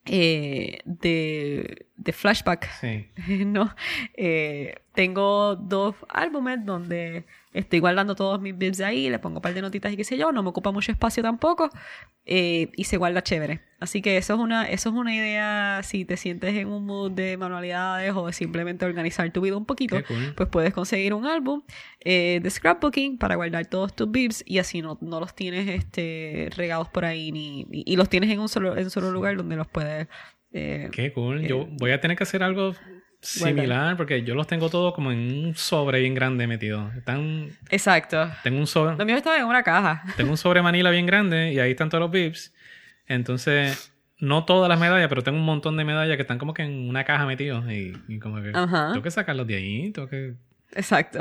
[0.06, 3.08] eh, de, de flashback Sí.
[3.44, 3.74] no.
[4.14, 9.54] Eh, tengo dos álbumes donde estoy guardando todos mis bibs ahí, le pongo un par
[9.54, 11.70] de notitas y qué sé yo, no me ocupa mucho espacio tampoco,
[12.24, 13.62] eh, y se guarda chévere.
[13.78, 17.10] Así que eso es una, eso es una idea, si te sientes en un mood
[17.12, 20.32] de manualidades o de simplemente organizar tu vida un poquito, cool.
[20.34, 21.62] pues puedes conseguir un álbum
[22.00, 26.48] eh, de scrapbooking para guardar todos tus bibs y así no, no los tienes este,
[26.56, 29.36] regados por ahí ni, y, y los tienes en un solo, en un solo lugar
[29.36, 30.08] donde los puedes...
[30.52, 31.46] eh, Qué cool.
[31.46, 32.74] Yo voy a tener que hacer algo
[33.20, 36.90] similar porque yo los tengo todos como en un sobre bien grande metido.
[36.96, 38.30] Están, Exacto.
[38.42, 40.02] tengo un sobre, Los míos estaban en una caja.
[40.16, 42.52] tengo un sobre manila bien grande y ahí están todos los bibs.
[43.06, 46.62] Entonces, no todas las medallas, pero tengo un montón de medallas que están como que
[46.62, 48.88] en una caja metidos y, y como que Ajá.
[48.92, 50.34] tengo que sacarlos de ahí, tengo que,
[50.74, 51.20] Exacto.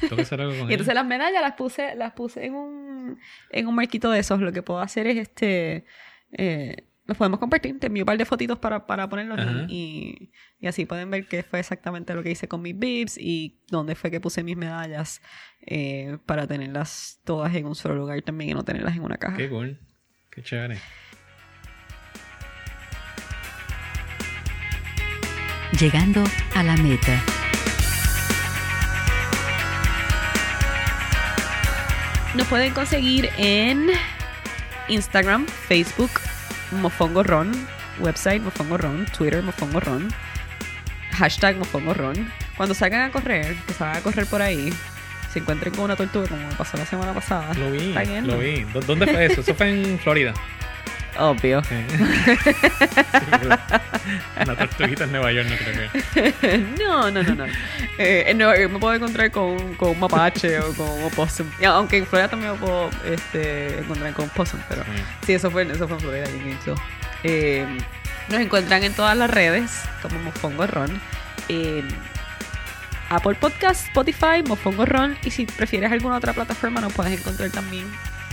[0.00, 0.70] tengo que hacer algo con Y ellos.
[0.72, 3.18] entonces las medallas las puse, las puse en un,
[3.50, 4.40] en un marquito de esos.
[4.40, 5.84] Lo que puedo hacer es este.
[6.32, 6.76] Eh,
[7.06, 7.78] los podemos compartir.
[7.78, 11.44] Te envío un par de fotitos para, para ponerlos y, y así pueden ver qué
[11.44, 15.22] fue exactamente lo que hice con mis bibs y dónde fue que puse mis medallas
[15.60, 19.36] eh, para tenerlas todas en un solo lugar también y no tenerlas en una caja.
[19.36, 19.78] Qué cool.
[20.30, 20.78] Qué chévere.
[25.72, 27.22] Llegando a la meta.
[32.34, 33.88] Nos pueden conseguir en
[34.88, 36.10] Instagram, Facebook,
[36.70, 37.50] Mofongo Ron,
[37.98, 40.08] website Mofongo Ron, Twitter Mofongo Ron,
[41.12, 42.30] hashtag Mofongo Ron.
[42.56, 44.72] Cuando salgan a correr, que salgan a correr por ahí,
[45.32, 47.54] se encuentren con una tortuga como me pasó la semana pasada.
[47.54, 47.92] Lo vi,
[48.26, 48.64] lo vi.
[48.72, 49.40] ¿Dó- ¿Dónde fue eso?
[49.40, 50.32] Eso fue en Florida.
[51.18, 51.62] Obvio.
[51.64, 51.74] Sí.
[54.42, 56.58] Una tortuguita en Nueva York, no creo que.
[56.82, 57.44] no, no, no, no.
[57.98, 61.46] Eh, en Nueva York me puedo encontrar con, con un mapache o con un opossum.
[61.60, 64.90] Y Aunque en Florida también me puedo este, encontrar con un opossum, pero Sí.
[65.26, 66.24] sí, eso fue, eso fue en Florida.
[67.24, 67.66] Eh,
[68.28, 71.00] nos encuentran en todas las redes como Mofongo Ron.
[71.48, 71.86] En
[73.08, 75.16] Apple Podcast, Spotify, Mofongo Ron.
[75.24, 77.86] Y si prefieres alguna otra plataforma, nos puedes encontrar también.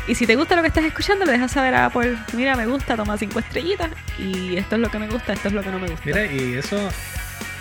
[0.08, 2.66] Y si te gusta lo que estás escuchando, le dejas saber a Apple, mira, me
[2.66, 3.90] gusta, toma cinco estrellitas.
[4.20, 6.06] Y esto es lo que me gusta, esto es lo que no me gusta.
[6.06, 6.90] Mira, y eso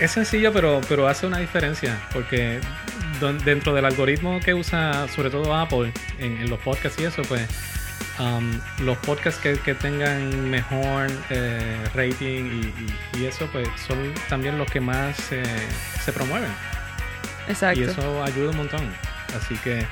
[0.00, 1.96] es sencillo, pero, pero hace una diferencia.
[2.12, 2.60] Porque
[3.44, 7.42] dentro del algoritmo que usa, sobre todo Apple, en, en los podcasts y eso, pues.
[8.18, 14.12] um, los podcasts que, que tengan mejor eh, rating y, y- y eso, pues son
[14.28, 15.44] también los que más eh,
[16.04, 16.50] se promueven.
[17.48, 17.80] Exacto.
[17.80, 18.80] Y eso ayuda un montón.
[19.36, 19.86] Así que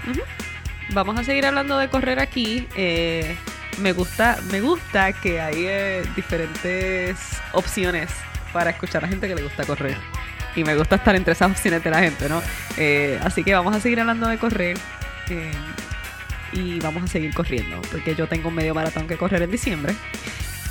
[0.92, 2.66] Vamos a seguir hablando de correr aquí.
[2.74, 3.36] Eh,
[3.78, 7.16] me gusta, me gusta que hay eh, diferentes
[7.52, 8.10] opciones
[8.52, 9.96] para escuchar a gente que le gusta correr.
[10.56, 12.42] Y me gusta estar entre esas opciones de la gente, ¿no?
[12.76, 14.76] Eh, así que vamos a seguir hablando de correr.
[15.28, 15.52] eh,
[16.52, 17.80] y vamos a seguir corriendo.
[17.92, 19.94] Porque yo tengo un medio maratón que correr en diciembre.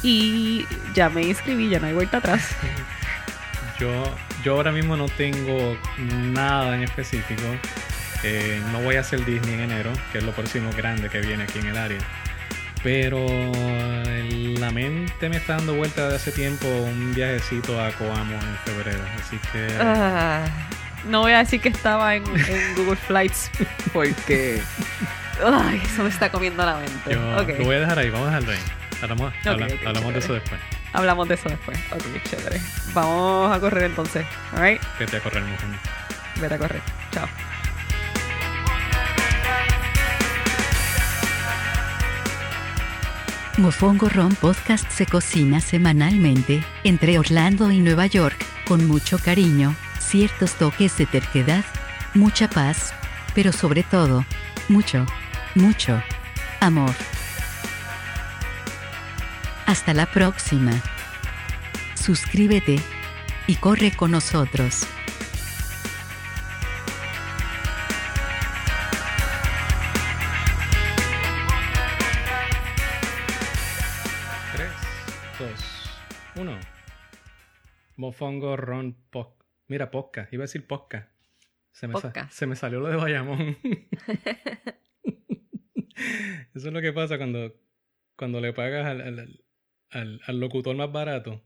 [0.03, 2.49] Y ya me inscribí, ya no hay vuelta atrás.
[3.79, 4.13] Yo,
[4.43, 7.43] yo ahora mismo no tengo nada en específico.
[8.23, 11.43] Eh, no voy a hacer Disney en enero, que es lo próximo grande que viene
[11.43, 11.99] aquí en el área.
[12.83, 18.35] Pero eh, la mente me está dando vuelta de hace tiempo un viajecito a Coamo
[18.35, 19.03] en febrero.
[19.19, 20.45] Así que Ah,
[21.05, 23.51] no voy a decir que estaba en, en Google Flights
[23.93, 24.61] porque
[25.45, 27.11] ay, eso me está comiendo la mente.
[27.11, 28.59] yo Ok, lo voy a dejar ahí, vamos a dejarlo ahí.
[29.01, 30.61] Hablamos, Ok, habla- ok, hablamos de eso después.
[30.91, 31.79] Hablamos de eso después.
[31.91, 32.61] Ok, chévere.
[32.93, 34.25] Vamos a correr entonces.
[34.53, 35.67] Alright, Vete a correr, mujer.
[36.41, 36.81] vete a correr.
[37.11, 37.27] Chao.
[43.59, 50.53] Mofongo Ron Podcast se cocina semanalmente entre Orlando y Nueva York, con mucho cariño, ciertos
[50.53, 51.65] toques de terquedad,
[52.13, 52.93] mucha paz,
[53.35, 54.23] pero sobre todo,
[54.69, 55.05] mucho,
[55.55, 56.01] mucho
[56.61, 56.95] amor.
[59.65, 60.71] Hasta la próxima.
[61.95, 62.79] Suscríbete
[63.45, 64.87] y corre con nosotros.
[78.09, 79.45] Mofongo Ron Poc.
[79.67, 80.27] Mira, Posca.
[80.31, 81.11] Iba a decir Posca.
[81.71, 81.93] Se me,
[82.31, 83.55] se me salió lo de Bayamón.
[86.55, 87.53] Eso es lo que pasa cuando,
[88.15, 89.43] cuando le pagas al,
[89.91, 91.43] al, locutor más barato.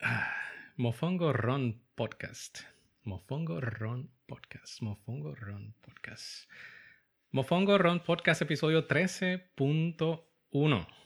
[0.78, 2.60] Mofongo Ron Podcast.
[3.02, 4.80] Mofongo Ron Podcast.
[4.80, 6.50] Mofongo Ron Podcast.
[7.30, 11.01] Mofongo Ron Podcast, episodio 13.1.